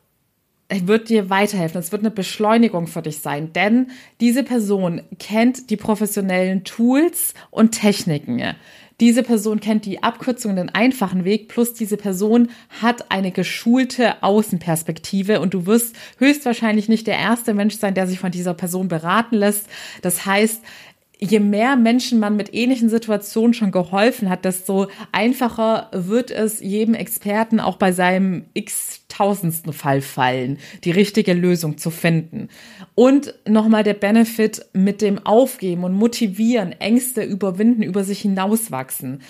wird 0.70 1.10
dir 1.10 1.30
weiterhelfen. 1.30 1.80
Es 1.80 1.92
wird 1.92 2.02
eine 2.02 2.12
Beschleunigung 2.12 2.88
für 2.88 3.02
dich 3.02 3.20
sein, 3.20 3.54
denn 3.54 3.92
diese 4.20 4.44
Person 4.44 5.02
kennt 5.18 5.70
die 5.70 5.78
professionellen 5.78 6.64
Tools 6.66 7.34
und 7.52 7.72
Techniken. 7.72 8.56
Diese 9.00 9.22
Person 9.22 9.60
kennt 9.60 9.86
die 9.86 10.02
Abkürzung, 10.02 10.56
den 10.56 10.70
einfachen 10.70 11.24
Weg, 11.24 11.50
plus 11.50 11.74
diese 11.76 11.98
Person 11.98 12.50
hat 12.82 13.12
eine 13.12 13.32
geschulte 13.32 14.24
Außenperspektive 14.24 15.40
und 15.40 15.54
du 15.54 15.68
wirst 15.68 15.96
höchstwahrscheinlich 16.18 16.90
nicht 16.90 17.06
der 17.06 17.18
erste 17.18 17.54
Mensch 17.54 17.78
sein, 17.78 17.94
der 17.94 18.08
sich 18.08 18.18
von 18.18 18.32
dieser 18.32 18.56
Person 18.56 18.88
beraten 18.88 19.36
lässt. 19.36 19.68
Das 20.02 20.26
heißt, 20.26 20.64
je 21.20 21.40
mehr 21.40 21.76
Menschen 21.76 22.20
man 22.20 22.36
mit 22.36 22.54
ähnlichen 22.54 22.90
Situationen 22.90 23.54
schon 23.54 23.72
geholfen 23.72 24.30
hat, 24.30 24.46
desto 24.46 24.88
einfacher 25.12 25.90
wird 25.92 26.32
es 26.32 26.60
jedem 26.60 26.94
Experten 26.94 27.60
auch 27.60 27.78
bei 27.78 27.92
seinem 27.92 28.46
x-tausendsten 28.54 29.74
Fall 29.74 30.02
fallen, 30.02 30.60
die 30.84 30.92
richtige 30.92 31.34
Lösung 31.34 31.78
zu 31.78 31.90
finden. 31.90 32.50
Und 32.96 33.34
nochmal 33.48 33.84
der 33.84 33.96
Benefit 33.96 34.66
mit 34.74 35.02
dem 35.02 35.26
Aufgeben 35.26 35.84
und 35.84 35.94
Motivieren, 35.94 36.74
Ängste 36.74 37.24
überwinden, 37.24 37.84
über 37.84 38.04
sich 38.04 38.22
hinauswachsen. 38.22 39.22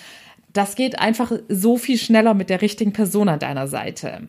Das 0.52 0.76
geht 0.76 1.00
einfach 1.00 1.32
so 1.47 1.78
viel 1.78 1.97
schneller 1.97 2.34
mit 2.34 2.50
der 2.50 2.62
richtigen 2.62 2.93
Person 2.93 3.30
an 3.30 3.39
deiner 3.39 3.67
Seite. 3.67 4.28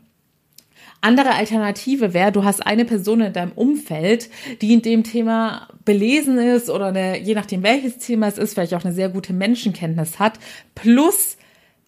Andere 1.00 1.34
Alternative 1.34 2.12
wäre, 2.12 2.32
du 2.32 2.44
hast 2.44 2.66
eine 2.66 2.84
Person 2.84 3.20
in 3.20 3.32
deinem 3.32 3.52
Umfeld, 3.52 4.30
die 4.60 4.72
in 4.72 4.82
dem 4.82 5.04
Thema 5.04 5.68
belesen 5.84 6.38
ist 6.38 6.70
oder 6.70 6.86
eine, 6.86 7.18
je 7.20 7.34
nachdem 7.34 7.62
welches 7.62 7.98
Thema 7.98 8.26
es 8.26 8.38
ist, 8.38 8.54
vielleicht 8.54 8.74
auch 8.74 8.84
eine 8.84 8.94
sehr 8.94 9.08
gute 9.08 9.32
Menschenkenntnis 9.32 10.18
hat, 10.18 10.40
plus 10.74 11.36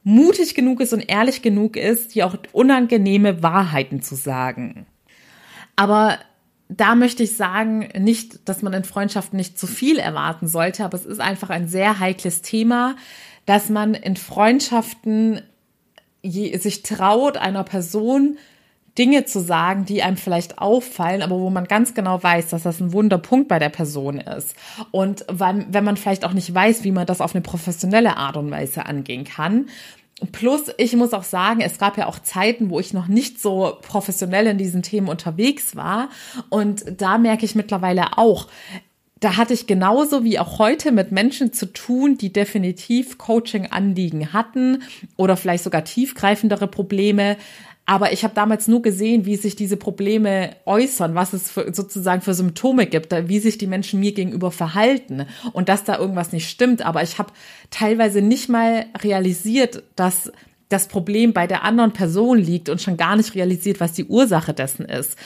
mutig 0.04 0.54
genug 0.54 0.80
ist 0.80 0.92
und 0.92 1.00
ehrlich 1.10 1.42
genug 1.42 1.76
ist, 1.76 2.14
dir 2.14 2.26
auch 2.26 2.36
unangenehme 2.52 3.42
Wahrheiten 3.42 4.00
zu 4.00 4.14
sagen. 4.14 4.86
Aber 5.76 6.18
da 6.68 6.94
möchte 6.94 7.24
ich 7.24 7.36
sagen, 7.36 7.88
nicht, 7.98 8.48
dass 8.48 8.62
man 8.62 8.72
in 8.72 8.84
Freundschaften 8.84 9.36
nicht 9.36 9.58
zu 9.58 9.66
viel 9.66 9.98
erwarten 9.98 10.46
sollte, 10.46 10.84
aber 10.84 10.96
es 10.96 11.04
ist 11.04 11.20
einfach 11.20 11.50
ein 11.50 11.66
sehr 11.66 11.98
heikles 11.98 12.42
Thema, 12.42 12.94
dass 13.44 13.68
man 13.70 13.94
in 13.94 14.16
Freundschaften 14.16 15.42
sich 16.22 16.82
traut, 16.82 17.36
einer 17.36 17.64
Person 17.64 18.38
Dinge 18.98 19.24
zu 19.24 19.40
sagen, 19.40 19.84
die 19.84 20.02
einem 20.02 20.16
vielleicht 20.16 20.58
auffallen, 20.58 21.22
aber 21.22 21.38
wo 21.38 21.50
man 21.50 21.64
ganz 21.64 21.94
genau 21.94 22.22
weiß, 22.22 22.48
dass 22.48 22.64
das 22.64 22.80
ein 22.80 22.92
Wunderpunkt 22.92 23.48
bei 23.48 23.58
der 23.58 23.68
Person 23.68 24.18
ist. 24.18 24.54
Und 24.90 25.24
wenn, 25.30 25.72
wenn 25.72 25.84
man 25.84 25.96
vielleicht 25.96 26.24
auch 26.24 26.32
nicht 26.32 26.52
weiß, 26.52 26.84
wie 26.84 26.92
man 26.92 27.06
das 27.06 27.20
auf 27.20 27.34
eine 27.34 27.42
professionelle 27.42 28.16
Art 28.16 28.36
und 28.36 28.50
Weise 28.50 28.86
angehen 28.86 29.24
kann. 29.24 29.66
Plus, 30.32 30.64
ich 30.76 30.94
muss 30.96 31.14
auch 31.14 31.22
sagen, 31.22 31.62
es 31.62 31.78
gab 31.78 31.96
ja 31.96 32.06
auch 32.06 32.18
Zeiten, 32.18 32.68
wo 32.68 32.78
ich 32.78 32.92
noch 32.92 33.08
nicht 33.08 33.40
so 33.40 33.78
professionell 33.80 34.46
in 34.48 34.58
diesen 34.58 34.82
Themen 34.82 35.08
unterwegs 35.08 35.76
war. 35.76 36.10
Und 36.50 36.84
da 37.00 37.16
merke 37.16 37.46
ich 37.46 37.54
mittlerweile 37.54 38.18
auch, 38.18 38.48
da 39.20 39.36
hatte 39.36 39.52
ich 39.52 39.66
genauso 39.66 40.24
wie 40.24 40.38
auch 40.38 40.58
heute 40.58 40.92
mit 40.92 41.12
Menschen 41.12 41.52
zu 41.52 41.66
tun, 41.66 42.16
die 42.16 42.32
definitiv 42.32 43.18
Coaching-Anliegen 43.18 44.32
hatten 44.32 44.82
oder 45.16 45.36
vielleicht 45.36 45.64
sogar 45.64 45.84
tiefgreifendere 45.84 46.66
Probleme. 46.66 47.36
Aber 47.90 48.12
ich 48.12 48.22
habe 48.22 48.34
damals 48.36 48.68
nur 48.68 48.82
gesehen, 48.82 49.26
wie 49.26 49.34
sich 49.34 49.56
diese 49.56 49.76
Probleme 49.76 50.54
äußern, 50.64 51.16
was 51.16 51.32
es 51.32 51.50
für, 51.50 51.74
sozusagen 51.74 52.22
für 52.22 52.34
Symptome 52.34 52.86
gibt, 52.86 53.12
wie 53.26 53.40
sich 53.40 53.58
die 53.58 53.66
Menschen 53.66 53.98
mir 53.98 54.12
gegenüber 54.12 54.52
verhalten 54.52 55.26
und 55.54 55.68
dass 55.68 55.82
da 55.82 55.98
irgendwas 55.98 56.30
nicht 56.30 56.48
stimmt. 56.48 56.86
Aber 56.86 57.02
ich 57.02 57.18
habe 57.18 57.32
teilweise 57.70 58.22
nicht 58.22 58.48
mal 58.48 58.86
realisiert, 59.02 59.82
dass 59.96 60.30
das 60.68 60.86
Problem 60.86 61.32
bei 61.32 61.48
der 61.48 61.64
anderen 61.64 61.92
Person 61.92 62.38
liegt 62.38 62.68
und 62.68 62.80
schon 62.80 62.96
gar 62.96 63.16
nicht 63.16 63.34
realisiert, 63.34 63.80
was 63.80 63.92
die 63.92 64.04
Ursache 64.04 64.54
dessen 64.54 64.84
ist 64.84 65.16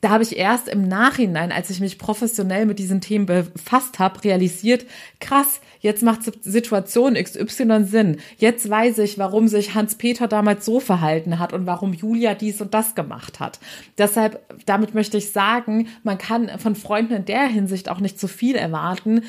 da 0.00 0.08
habe 0.08 0.22
ich 0.22 0.36
erst 0.36 0.68
im 0.68 0.88
Nachhinein, 0.88 1.52
als 1.52 1.68
ich 1.68 1.80
mich 1.80 1.98
professionell 1.98 2.64
mit 2.64 2.78
diesen 2.78 3.00
Themen 3.00 3.26
befasst 3.26 3.98
habe, 3.98 4.24
realisiert, 4.24 4.86
krass, 5.20 5.60
jetzt 5.80 6.02
macht 6.02 6.22
Situation 6.44 7.14
XY 7.14 7.84
Sinn. 7.84 8.18
Jetzt 8.38 8.68
weiß 8.68 8.98
ich, 8.98 9.18
warum 9.18 9.48
sich 9.48 9.74
Hans-Peter 9.74 10.28
damals 10.28 10.64
so 10.64 10.80
verhalten 10.80 11.38
hat 11.38 11.52
und 11.52 11.66
warum 11.66 11.92
Julia 11.92 12.34
dies 12.34 12.60
und 12.60 12.72
das 12.72 12.94
gemacht 12.94 13.40
hat. 13.40 13.58
Deshalb, 13.98 14.40
damit 14.66 14.94
möchte 14.94 15.16
ich 15.16 15.32
sagen, 15.32 15.88
man 16.02 16.18
kann 16.18 16.48
von 16.58 16.74
Freunden 16.74 17.14
in 17.14 17.24
der 17.24 17.46
Hinsicht 17.46 17.88
auch 17.88 18.00
nicht 18.00 18.18
zu 18.18 18.28
viel 18.28 18.56
erwarten. 18.56 19.22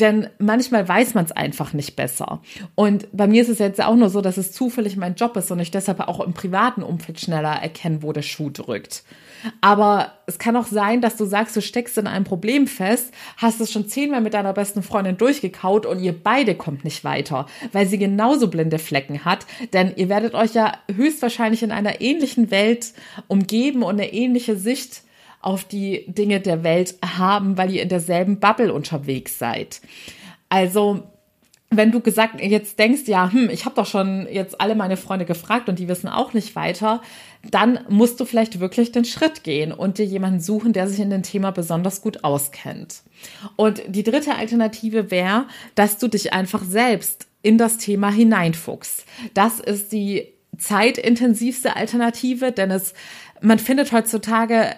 Denn 0.00 0.28
manchmal 0.38 0.88
weiß 0.88 1.14
man 1.14 1.26
es 1.26 1.32
einfach 1.32 1.74
nicht 1.74 1.96
besser. 1.96 2.40
Und 2.74 3.08
bei 3.12 3.26
mir 3.26 3.42
ist 3.42 3.50
es 3.50 3.58
jetzt 3.58 3.82
auch 3.82 3.94
nur 3.94 4.08
so, 4.08 4.22
dass 4.22 4.38
es 4.38 4.50
zufällig 4.50 4.96
mein 4.96 5.16
Job 5.16 5.36
ist 5.36 5.50
und 5.50 5.60
ich 5.60 5.70
deshalb 5.70 6.00
auch 6.00 6.20
im 6.20 6.32
privaten 6.32 6.82
Umfeld 6.82 7.20
schneller 7.20 7.52
erkenne, 7.52 8.02
wo 8.02 8.12
der 8.12 8.22
Schuh 8.22 8.50
drückt. 8.50 9.04
Aber 9.60 10.12
es 10.26 10.38
kann 10.38 10.56
auch 10.56 10.66
sein, 10.66 11.00
dass 11.00 11.16
du 11.16 11.24
sagst, 11.24 11.54
du 11.56 11.60
steckst 11.60 11.98
in 11.98 12.06
einem 12.06 12.24
Problem 12.24 12.66
fest, 12.66 13.12
hast 13.36 13.60
es 13.60 13.70
schon 13.70 13.88
zehnmal 13.88 14.20
mit 14.20 14.34
deiner 14.34 14.52
besten 14.52 14.82
Freundin 14.82 15.18
durchgekaut 15.18 15.84
und 15.84 16.00
ihr 16.00 16.14
beide 16.14 16.54
kommt 16.54 16.84
nicht 16.84 17.04
weiter, 17.04 17.46
weil 17.72 17.86
sie 17.86 17.98
genauso 17.98 18.48
blinde 18.48 18.78
Flecken 18.78 19.24
hat. 19.24 19.46
Denn 19.72 19.92
ihr 19.96 20.08
werdet 20.08 20.34
euch 20.34 20.54
ja 20.54 20.72
höchstwahrscheinlich 20.94 21.62
in 21.62 21.72
einer 21.72 22.00
ähnlichen 22.00 22.50
Welt 22.50 22.92
umgeben 23.28 23.82
und 23.82 24.00
eine 24.00 24.12
ähnliche 24.12 24.56
Sicht 24.56 25.02
auf 25.42 25.64
die 25.64 26.04
Dinge 26.06 26.40
der 26.40 26.62
Welt 26.62 26.94
haben, 27.04 27.58
weil 27.58 27.72
ihr 27.72 27.82
in 27.82 27.88
derselben 27.88 28.38
Bubble 28.40 28.72
unterwegs 28.72 29.38
seid. 29.38 29.80
Also 30.48 31.02
wenn 31.74 31.90
du 31.90 32.00
gesagt 32.00 32.40
jetzt 32.40 32.78
denkst, 32.78 33.02
ja, 33.06 33.32
hm, 33.32 33.48
ich 33.50 33.64
habe 33.64 33.74
doch 33.74 33.86
schon 33.86 34.28
jetzt 34.30 34.60
alle 34.60 34.74
meine 34.74 34.96
Freunde 34.96 35.24
gefragt 35.24 35.68
und 35.68 35.78
die 35.78 35.88
wissen 35.88 36.08
auch 36.08 36.34
nicht 36.34 36.54
weiter, 36.54 37.00
dann 37.50 37.80
musst 37.88 38.20
du 38.20 38.24
vielleicht 38.24 38.60
wirklich 38.60 38.92
den 38.92 39.04
Schritt 39.04 39.42
gehen 39.42 39.72
und 39.72 39.98
dir 39.98 40.04
jemanden 40.04 40.40
suchen, 40.40 40.72
der 40.72 40.86
sich 40.86 41.00
in 41.00 41.10
dem 41.10 41.22
Thema 41.22 41.50
besonders 41.50 42.02
gut 42.02 42.24
auskennt. 42.24 43.02
Und 43.56 43.82
die 43.88 44.02
dritte 44.02 44.34
Alternative 44.34 45.10
wäre, 45.10 45.46
dass 45.74 45.98
du 45.98 46.08
dich 46.08 46.32
einfach 46.32 46.62
selbst 46.62 47.26
in 47.40 47.58
das 47.58 47.78
Thema 47.78 48.10
hineinfuchst. 48.10 49.06
Das 49.34 49.58
ist 49.58 49.92
die 49.92 50.28
zeitintensivste 50.58 51.74
Alternative, 51.74 52.52
denn 52.52 52.70
es 52.70 52.92
man 53.40 53.58
findet 53.58 53.90
heutzutage 53.92 54.76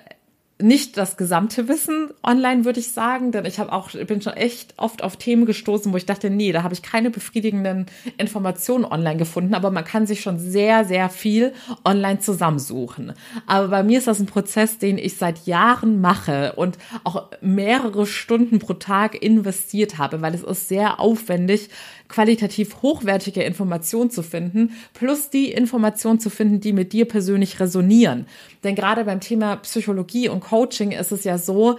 nicht 0.62 0.96
das 0.96 1.16
gesamte 1.16 1.66
Wissen 1.66 2.10
online, 2.22 2.64
würde 2.64 2.78
ich 2.78 2.92
sagen, 2.92 3.32
denn 3.32 3.44
ich 3.44 3.58
habe 3.58 3.72
auch 3.72 3.90
bin 3.90 4.22
schon 4.22 4.34
echt 4.34 4.74
oft 4.76 5.02
auf 5.02 5.16
Themen 5.16 5.46
gestoßen, 5.46 5.92
wo 5.92 5.96
ich 5.96 6.06
dachte, 6.06 6.30
nee, 6.30 6.52
da 6.52 6.62
habe 6.62 6.74
ich 6.74 6.82
keine 6.82 7.10
befriedigenden 7.10 7.86
Informationen 8.18 8.84
online 8.84 9.16
gefunden, 9.16 9.54
aber 9.54 9.72
man 9.72 9.84
kann 9.84 10.06
sich 10.06 10.20
schon 10.20 10.38
sehr 10.38 10.84
sehr 10.84 11.08
viel 11.08 11.52
online 11.84 12.20
zusammensuchen. 12.20 13.14
Aber 13.46 13.66
bei 13.68 13.82
mir 13.82 13.98
ist 13.98 14.06
das 14.06 14.20
ein 14.20 14.26
Prozess, 14.26 14.78
den 14.78 14.96
ich 14.96 15.16
seit 15.16 15.44
Jahren 15.46 16.00
mache 16.00 16.52
und 16.52 16.78
auch 17.02 17.30
mehrere 17.40 18.06
Stunden 18.06 18.60
pro 18.60 18.74
Tag 18.74 19.20
investiert 19.20 19.98
habe, 19.98 20.22
weil 20.22 20.34
es 20.34 20.44
ist 20.44 20.68
sehr 20.68 21.00
aufwendig, 21.00 21.68
qualitativ 22.08 22.82
hochwertige 22.82 23.42
Informationen 23.42 24.10
zu 24.10 24.22
finden, 24.22 24.72
plus 24.92 25.30
die 25.30 25.50
Informationen 25.50 26.20
zu 26.20 26.30
finden, 26.30 26.60
die 26.60 26.72
mit 26.72 26.92
dir 26.92 27.06
persönlich 27.06 27.58
resonieren. 27.58 28.26
Denn 28.62 28.74
gerade 28.74 29.04
beim 29.04 29.20
Thema 29.20 29.56
Psychologie 29.56 30.28
und 30.28 30.43
Coaching 30.44 30.92
ist 30.92 31.12
es 31.12 31.24
ja 31.24 31.38
so, 31.38 31.78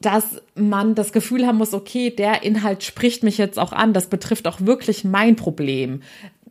dass 0.00 0.42
man 0.54 0.94
das 0.94 1.12
Gefühl 1.12 1.46
haben 1.46 1.58
muss, 1.58 1.74
okay, 1.74 2.10
der 2.10 2.42
Inhalt 2.42 2.82
spricht 2.82 3.22
mich 3.22 3.38
jetzt 3.38 3.58
auch 3.58 3.72
an, 3.72 3.92
das 3.92 4.08
betrifft 4.08 4.46
auch 4.46 4.60
wirklich 4.60 5.04
mein 5.04 5.36
Problem. 5.36 6.02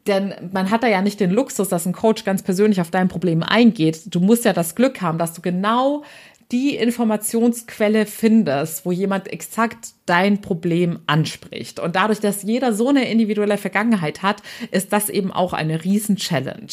Denn 0.07 0.33
man 0.51 0.69
hat 0.69 0.83
da 0.83 0.87
ja 0.87 1.01
nicht 1.01 1.19
den 1.19 1.31
Luxus, 1.31 1.69
dass 1.69 1.85
ein 1.85 1.93
Coach 1.93 2.25
ganz 2.25 2.43
persönlich 2.43 2.81
auf 2.81 2.91
dein 2.91 3.07
Problem 3.07 3.41
eingeht. 3.41 4.13
Du 4.13 4.19
musst 4.19 4.43
ja 4.43 4.51
das 4.51 4.75
Glück 4.75 5.01
haben, 5.01 5.17
dass 5.17 5.33
du 5.33 5.41
genau 5.41 6.03
die 6.51 6.75
Informationsquelle 6.75 8.05
findest, 8.05 8.85
wo 8.85 8.91
jemand 8.91 9.31
exakt 9.31 9.93
dein 10.05 10.41
Problem 10.41 10.99
anspricht. 11.07 11.79
Und 11.79 11.95
dadurch, 11.95 12.19
dass 12.19 12.43
jeder 12.43 12.73
so 12.73 12.89
eine 12.89 13.09
individuelle 13.09 13.57
Vergangenheit 13.57 14.21
hat, 14.21 14.43
ist 14.71 14.93
das 14.93 15.09
eben 15.09 15.31
auch 15.31 15.53
eine 15.53 15.83
Riesen-Challenge. 15.83 16.67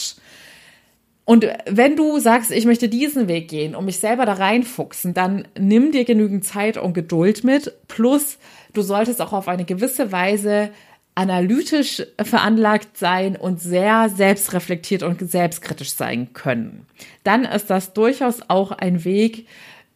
Und 1.24 1.46
wenn 1.66 1.96
du 1.96 2.18
sagst, 2.18 2.50
ich 2.50 2.64
möchte 2.64 2.88
diesen 2.88 3.28
Weg 3.28 3.48
gehen 3.48 3.74
und 3.74 3.84
mich 3.84 3.98
selber 3.98 4.26
da 4.26 4.32
reinfuchsen, 4.32 5.14
dann 5.14 5.46
nimm 5.58 5.92
dir 5.92 6.04
genügend 6.04 6.44
Zeit 6.44 6.76
und 6.76 6.92
Geduld 6.92 7.44
mit. 7.44 7.72
Plus, 7.88 8.38
du 8.72 8.82
solltest 8.82 9.20
auch 9.20 9.32
auf 9.32 9.46
eine 9.46 9.64
gewisse 9.64 10.10
Weise 10.12 10.70
analytisch 11.14 12.02
veranlagt 12.22 12.96
sein 12.96 13.36
und 13.36 13.60
sehr 13.60 14.08
selbstreflektiert 14.08 15.02
und 15.02 15.30
selbstkritisch 15.30 15.92
sein 15.92 16.32
können. 16.32 16.86
Dann 17.24 17.44
ist 17.44 17.68
das 17.68 17.92
durchaus 17.92 18.40
auch 18.48 18.72
ein 18.72 19.04
Weg, 19.04 19.46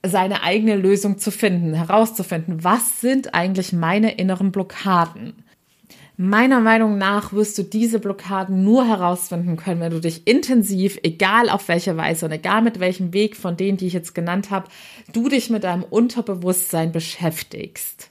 seine 0.04 0.42
eigene 0.42 0.76
Lösung 0.76 1.18
zu 1.18 1.30
finden, 1.30 1.72
herauszufinden, 1.72 2.62
was 2.62 3.00
sind 3.00 3.34
eigentlich 3.34 3.72
meine 3.72 4.16
inneren 4.16 4.52
Blockaden. 4.52 5.43
Meiner 6.16 6.60
Meinung 6.60 6.96
nach 6.96 7.32
wirst 7.32 7.58
du 7.58 7.64
diese 7.64 7.98
Blockaden 7.98 8.62
nur 8.62 8.86
herausfinden 8.86 9.56
können, 9.56 9.80
wenn 9.80 9.90
du 9.90 10.00
dich 10.00 10.28
intensiv, 10.28 10.96
egal 11.02 11.50
auf 11.50 11.66
welche 11.66 11.96
Weise 11.96 12.26
und 12.26 12.32
egal 12.32 12.62
mit 12.62 12.78
welchem 12.78 13.12
Weg 13.12 13.36
von 13.36 13.56
denen, 13.56 13.78
die 13.78 13.88
ich 13.88 13.94
jetzt 13.94 14.14
genannt 14.14 14.52
habe, 14.52 14.68
du 15.12 15.28
dich 15.28 15.50
mit 15.50 15.64
deinem 15.64 15.82
Unterbewusstsein 15.82 16.92
beschäftigst. 16.92 18.10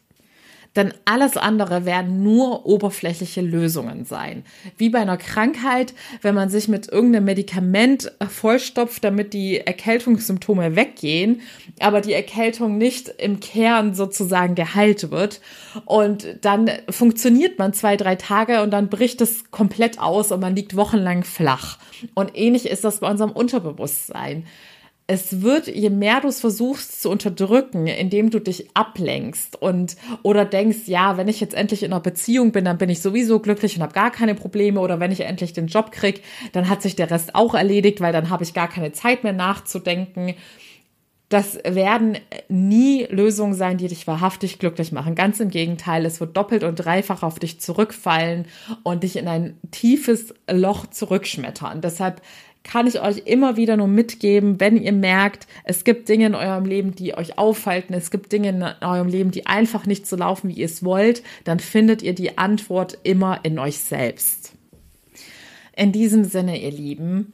Denn 0.76 0.94
alles 1.06 1.38
andere 1.38 1.86
werden 1.86 2.24
nur 2.24 2.66
oberflächliche 2.66 3.42
Lösungen 3.42 4.06
sein. 4.06 4.44
Wie 4.78 4.90
bei 4.90 5.00
einer 5.00 5.18
Krankheit, 5.18 5.94
wenn 6.22 6.34
man 6.34 6.50
sich 6.50 6.68
mit 6.68 6.92
irgendeinem 6.92 7.26
Medikament 7.26 8.12
vollstopft, 8.28 9.04
damit 9.04 9.34
die 9.34 9.60
Erkältungssymptome 9.60 10.76
weggehen, 10.76 11.42
aber 11.80 12.02
die 12.02 12.14
Erkältung 12.14 12.78
nicht 12.78 13.10
im 13.10 13.40
Kern 13.40 13.94
sozusagen 13.94 14.56
geheilt 14.56 15.12
wird. 15.12 15.42
Und 15.86 16.38
dann 16.42 16.70
funktioniert 16.90 17.60
man 17.60 17.74
zwei, 17.74 17.96
drei 17.96 18.16
Tage 18.16 18.64
und 18.64 18.72
dann 18.72 18.90
bricht 18.90 19.22
es 19.22 19.52
komplett 19.52 20.00
aus 20.00 20.32
und 20.32 20.40
man 20.40 20.56
liegt 20.56 20.76
wochenlang 20.76 21.24
flach. 21.24 21.78
Und 22.16 22.36
ähnlich 22.36 22.66
ist 22.66 22.84
das 22.84 23.00
bei 23.00 23.10
unserem 23.10 23.32
Unterbewusstsein 23.32 24.46
es 25.06 25.42
wird, 25.42 25.68
je 25.68 25.90
mehr 25.90 26.22
du 26.22 26.30
es 26.30 26.40
versuchst 26.40 27.02
zu 27.02 27.10
unterdrücken, 27.10 27.88
indem 27.88 28.30
du 28.30 28.40
dich 28.40 28.70
ablenkst 28.74 29.62
und 29.62 29.98
oder 30.22 30.46
denkst, 30.46 30.88
ja, 30.88 31.18
wenn 31.18 31.28
ich 31.28 31.42
jetzt 31.42 31.54
endlich 31.54 31.84
in 31.84 31.92
einer 31.92 32.02
Beziehung 32.02 32.54
bin, 32.54 32.66
dann 32.66 32.78
bin 32.78 32.90
ich 32.90 33.02
sowieso 33.02 33.40
glücklich 33.40 33.76
und 33.76 33.84
habe 33.84 33.94
gar 33.94 34.12
keine 34.12 34.34
Probleme 34.34 34.80
oder 34.80 35.00
wenn 35.00 35.12
ich 35.12 35.22
endlich 35.22 35.52
den 35.52 35.68
Job 35.68 35.92
krieg, 35.92 36.24
dann 36.54 36.70
hat 36.70 36.82
sich 36.82 36.96
der 36.96 37.12
Rest 37.12 37.36
auch 37.36 37.54
erledigt, 37.54 38.00
weil 38.00 38.14
dann 38.14 38.30
habe 38.30 38.44
ich 38.44 38.54
gar 38.54 38.70
keine 38.70 38.94
Zeit 38.94 39.24
mehr 39.24 39.34
nachzudenken. 39.34 40.36
Das 41.28 41.58
werden 41.66 42.18
nie 42.48 43.06
Lösungen 43.10 43.56
sein, 43.56 43.78
die 43.78 43.88
dich 43.88 44.06
wahrhaftig 44.06 44.60
glücklich 44.60 44.92
machen. 44.92 45.16
Ganz 45.16 45.40
im 45.40 45.50
Gegenteil, 45.50 46.06
es 46.06 46.20
wird 46.20 46.38
doppelt 46.38 46.64
und 46.64 46.76
dreifach 46.76 47.24
auf 47.24 47.40
dich 47.40 47.60
zurückfallen 47.60 48.46
und 48.84 49.04
dich 49.04 49.16
in 49.16 49.28
ein 49.28 49.58
tiefes 49.72 50.34
Loch 50.50 50.86
zurückschmettern. 50.86 51.82
Deshalb 51.82 52.22
kann 52.64 52.88
ich 52.88 53.02
euch 53.02 53.24
immer 53.26 53.58
wieder 53.58 53.78
nur 53.78 53.88
mitgeben, 53.88 54.60
wenn 54.60 54.82
ihr 54.82 54.94
merkt, 54.94 55.48
es 55.64 55.84
gibt 55.84 56.08
Dinge 56.08 56.28
in 56.28 56.36
eurem 56.36 56.66
Leben, 56.66 56.96
die 56.96 57.16
euch 57.16 57.38
aufhalten, 57.38 57.94
es 57.94 58.10
gibt 58.10 58.32
Dinge 58.32 58.50
in 58.50 58.64
eurem 58.64 59.08
Leben, 59.08 59.32
die 59.32 59.46
einfach 59.46 59.86
nicht 59.86 60.08
so 60.08 60.16
laufen, 60.16 60.50
wie 60.50 60.54
ihr 60.54 60.66
es 60.66 60.84
wollt, 60.84 61.24
dann 61.44 61.60
findet 61.60 62.02
ihr 62.02 62.14
die 62.14 62.38
Antwort 62.38 62.98
immer 63.04 63.42
in 63.44 63.60
euch 63.60 63.80
selbst. 63.80 64.54
In 65.76 65.92
diesem 65.92 66.24
Sinne, 66.24 66.62
ihr 66.62 66.72
Lieben, 66.72 67.34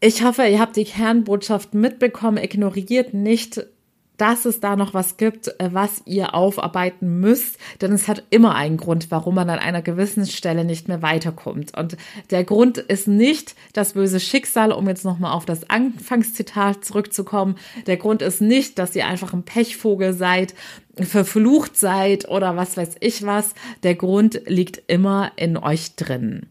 ich 0.00 0.22
hoffe, 0.22 0.46
ihr 0.46 0.60
habt 0.60 0.76
die 0.76 0.84
Kernbotschaft 0.84 1.74
mitbekommen. 1.74 2.38
Ignoriert 2.38 3.14
nicht 3.14 3.66
dass 4.18 4.44
es 4.44 4.60
da 4.60 4.76
noch 4.76 4.92
was 4.92 5.16
gibt, 5.16 5.48
äh, 5.58 5.70
was 5.72 6.02
ihr 6.04 6.34
aufarbeiten 6.34 7.20
müsst, 7.20 7.56
denn 7.80 7.92
es 7.92 8.06
hat 8.06 8.24
immer 8.28 8.54
einen 8.54 8.76
Grund, 8.76 9.10
warum 9.10 9.36
man 9.36 9.48
an 9.48 9.58
einer 9.58 9.80
gewissen 9.80 10.26
Stelle 10.26 10.64
nicht 10.64 10.88
mehr 10.88 11.00
weiterkommt. 11.00 11.76
Und 11.76 11.96
der 12.30 12.44
Grund 12.44 12.76
ist 12.76 13.08
nicht 13.08 13.54
das 13.72 13.94
böse 13.94 14.20
Schicksal, 14.20 14.72
um 14.72 14.86
jetzt 14.88 15.04
nochmal 15.04 15.32
auf 15.32 15.46
das 15.46 15.70
Anfangszitat 15.70 16.84
zurückzukommen. 16.84 17.56
Der 17.86 17.96
Grund 17.96 18.20
ist 18.20 18.42
nicht, 18.42 18.78
dass 18.78 18.94
ihr 18.94 19.06
einfach 19.06 19.32
ein 19.32 19.44
Pechvogel 19.44 20.12
seid, 20.12 20.54
verflucht 21.04 21.76
seid 21.76 22.28
oder 22.28 22.56
was 22.56 22.76
weiß 22.76 22.96
ich 23.00 23.24
was. 23.24 23.54
Der 23.82 23.94
Grund 23.94 24.42
liegt 24.46 24.82
immer 24.86 25.32
in 25.36 25.56
euch 25.56 25.94
drin. 25.96 26.46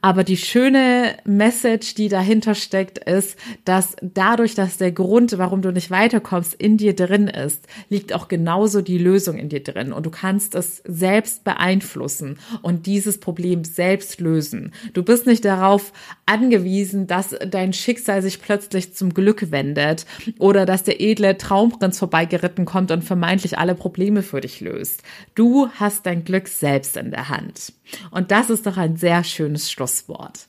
Aber 0.00 0.24
die 0.24 0.36
schöne 0.36 1.16
Message, 1.24 1.94
die 1.94 2.08
dahinter 2.08 2.54
steckt, 2.54 2.98
ist, 2.98 3.38
dass 3.64 3.96
dadurch, 4.02 4.54
dass 4.54 4.78
der 4.78 4.92
Grund, 4.92 5.36
warum 5.38 5.62
du 5.62 5.70
nicht 5.72 5.90
weiterkommst, 5.90 6.54
in 6.54 6.76
dir 6.76 6.94
drin 6.94 7.28
ist, 7.28 7.66
liegt 7.88 8.12
auch 8.12 8.28
genauso 8.28 8.80
die 8.80 8.98
Lösung 8.98 9.38
in 9.38 9.48
dir 9.48 9.62
drin. 9.62 9.92
Und 9.92 10.06
du 10.06 10.10
kannst 10.10 10.54
es 10.54 10.82
selbst 10.86 11.44
beeinflussen 11.44 12.38
und 12.62 12.86
dieses 12.86 13.18
Problem 13.18 13.64
selbst 13.64 14.20
lösen. 14.20 14.72
Du 14.92 15.02
bist 15.02 15.26
nicht 15.26 15.44
darauf 15.44 15.92
angewiesen, 16.26 17.06
dass 17.06 17.36
dein 17.48 17.72
Schicksal 17.72 18.22
sich 18.22 18.40
plötzlich 18.40 18.94
zum 18.94 19.14
Glück 19.14 19.50
wendet 19.50 20.06
oder 20.38 20.66
dass 20.66 20.82
der 20.82 21.00
edle 21.00 21.36
Traumprinz 21.38 21.98
vorbeigeritten 21.98 22.64
kommt 22.64 22.90
und 22.90 23.02
vermeintlich 23.02 23.58
alle 23.58 23.74
Probleme 23.74 23.91
für 24.22 24.40
dich 24.40 24.60
löst. 24.60 25.02
Du 25.34 25.68
hast 25.74 26.06
dein 26.06 26.24
Glück 26.24 26.48
selbst 26.48 26.96
in 26.96 27.10
der 27.10 27.28
Hand. 27.28 27.72
Und 28.10 28.30
das 28.30 28.50
ist 28.50 28.66
doch 28.66 28.76
ein 28.76 28.96
sehr 28.96 29.24
schönes 29.24 29.70
Schlusswort. 29.70 30.46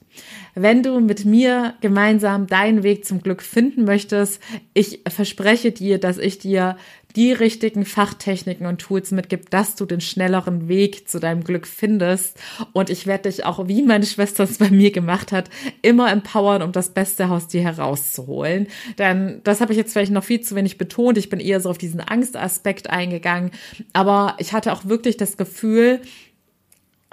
Wenn 0.55 0.83
du 0.83 0.99
mit 0.99 1.25
mir 1.25 1.73
gemeinsam 1.81 2.47
deinen 2.47 2.83
Weg 2.83 3.05
zum 3.05 3.21
Glück 3.21 3.41
finden 3.41 3.83
möchtest, 3.85 4.41
ich 4.73 5.01
verspreche 5.07 5.71
dir, 5.71 5.99
dass 5.99 6.17
ich 6.17 6.37
dir 6.37 6.77
die 7.15 7.31
richtigen 7.31 7.85
Fachtechniken 7.85 8.65
und 8.65 8.79
Tools 8.79 9.11
mitgebe, 9.11 9.43
dass 9.49 9.75
du 9.75 9.85
den 9.85 10.01
schnelleren 10.01 10.67
Weg 10.67 11.07
zu 11.07 11.19
deinem 11.19 11.43
Glück 11.43 11.67
findest. 11.67 12.39
Und 12.73 12.89
ich 12.89 13.05
werde 13.05 13.29
dich 13.29 13.45
auch, 13.45 13.67
wie 13.67 13.83
meine 13.83 14.05
Schwester 14.05 14.43
es 14.43 14.57
bei 14.57 14.69
mir 14.69 14.91
gemacht 14.91 15.31
hat, 15.31 15.49
immer 15.81 16.11
empowern, 16.11 16.61
um 16.61 16.71
das 16.71 16.89
Beste 16.89 17.29
aus 17.29 17.47
dir 17.47 17.61
herauszuholen. 17.61 18.67
Denn 18.97 19.41
das 19.43 19.61
habe 19.61 19.73
ich 19.73 19.77
jetzt 19.77 19.93
vielleicht 19.93 20.11
noch 20.11 20.23
viel 20.23 20.41
zu 20.41 20.55
wenig 20.55 20.77
betont. 20.77 21.17
Ich 21.17 21.29
bin 21.29 21.39
eher 21.39 21.59
so 21.59 21.69
auf 21.69 21.77
diesen 21.77 22.01
Angstaspekt 22.01 22.89
eingegangen. 22.89 23.51
Aber 23.93 24.35
ich 24.39 24.53
hatte 24.53 24.73
auch 24.73 24.85
wirklich 24.85 25.17
das 25.17 25.37
Gefühl, 25.37 26.01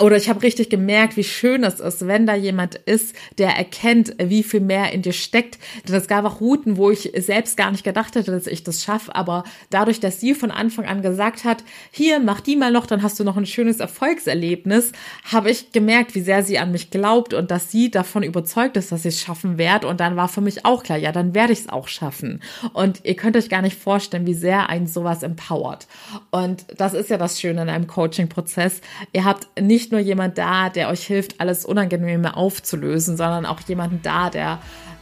oder 0.00 0.16
ich 0.16 0.28
habe 0.28 0.42
richtig 0.42 0.70
gemerkt, 0.70 1.16
wie 1.16 1.24
schön 1.24 1.62
es 1.64 1.80
ist, 1.80 2.06
wenn 2.06 2.26
da 2.26 2.34
jemand 2.34 2.74
ist, 2.74 3.14
der 3.38 3.50
erkennt, 3.50 4.14
wie 4.18 4.42
viel 4.42 4.60
mehr 4.60 4.92
in 4.92 5.02
dir 5.02 5.12
steckt. 5.12 5.58
Denn 5.86 5.94
es 5.94 6.08
gab 6.08 6.24
auch 6.24 6.40
Routen, 6.40 6.76
wo 6.76 6.90
ich 6.90 7.12
selbst 7.16 7.56
gar 7.56 7.70
nicht 7.70 7.84
gedacht 7.84 8.14
hätte, 8.14 8.30
dass 8.30 8.46
ich 8.46 8.64
das 8.64 8.82
schaffe. 8.82 9.14
Aber 9.14 9.44
dadurch, 9.68 10.00
dass 10.00 10.20
sie 10.20 10.34
von 10.34 10.50
Anfang 10.50 10.86
an 10.86 11.02
gesagt 11.02 11.44
hat, 11.44 11.64
hier, 11.90 12.18
mach 12.20 12.40
die 12.40 12.56
mal 12.56 12.72
noch, 12.72 12.86
dann 12.86 13.02
hast 13.02 13.20
du 13.20 13.24
noch 13.24 13.36
ein 13.36 13.46
schönes 13.46 13.80
Erfolgserlebnis, 13.80 14.92
habe 15.30 15.50
ich 15.50 15.72
gemerkt, 15.72 16.14
wie 16.14 16.20
sehr 16.20 16.42
sie 16.42 16.58
an 16.58 16.72
mich 16.72 16.90
glaubt 16.90 17.34
und 17.34 17.50
dass 17.50 17.70
sie 17.70 17.90
davon 17.90 18.22
überzeugt 18.22 18.76
ist, 18.76 18.92
dass 18.92 19.04
ich 19.04 19.14
es 19.14 19.20
schaffen 19.20 19.58
werde. 19.58 19.86
Und 19.86 20.00
dann 20.00 20.16
war 20.16 20.28
für 20.28 20.40
mich 20.40 20.64
auch 20.64 20.82
klar, 20.82 20.98
ja, 20.98 21.12
dann 21.12 21.34
werde 21.34 21.52
ich 21.52 21.60
es 21.60 21.68
auch 21.68 21.88
schaffen. 21.88 22.42
Und 22.72 23.00
ihr 23.04 23.16
könnt 23.16 23.36
euch 23.36 23.48
gar 23.48 23.62
nicht 23.62 23.78
vorstellen, 23.78 24.26
wie 24.26 24.34
sehr 24.34 24.68
ein 24.70 24.86
sowas 24.86 25.22
empowert. 25.22 25.86
Und 26.30 26.64
das 26.76 26.94
ist 26.94 27.10
ja 27.10 27.18
das 27.18 27.40
Schöne 27.40 27.62
in 27.62 27.68
einem 27.68 27.86
Coaching-Prozess. 27.86 28.80
Ihr 29.12 29.24
habt 29.24 29.48
nicht 29.60 29.89
nur 29.90 30.00
jemand 30.00 30.38
da, 30.38 30.68
der 30.68 30.88
euch 30.88 31.05
hilft, 31.07 31.40
alles 31.40 31.64
Unangenehme 31.64 32.37
aufzulösen, 32.37 33.16
sondern 33.16 33.46
auch 33.46 33.61
jemanden 33.61 34.00
da, 34.03 34.31
der 34.31 34.59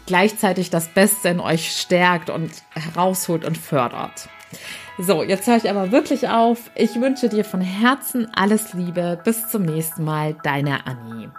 gleichzeitig 0.07 0.70
das 0.70 0.88
Beste 0.88 1.29
in 1.29 1.40
euch 1.40 1.72
stärkt 1.72 2.31
und 2.31 2.51
herausholt 2.74 3.44
und 3.44 3.59
fördert. 3.59 4.29
So, 4.98 5.22
jetzt 5.22 5.46
höre 5.46 5.57
ich 5.57 5.70
aber 5.70 5.92
wirklich 5.92 6.29
auf. 6.29 6.70
Ich 6.74 7.01
wünsche 7.01 7.29
dir 7.29 7.44
von 7.44 7.61
Herzen 7.61 8.27
alles 8.35 8.72
Liebe. 8.72 9.20
Bis 9.22 9.48
zum 9.48 9.62
nächsten 9.62 10.03
Mal, 10.03 10.35
deine 10.42 10.87
Annie. 10.87 11.31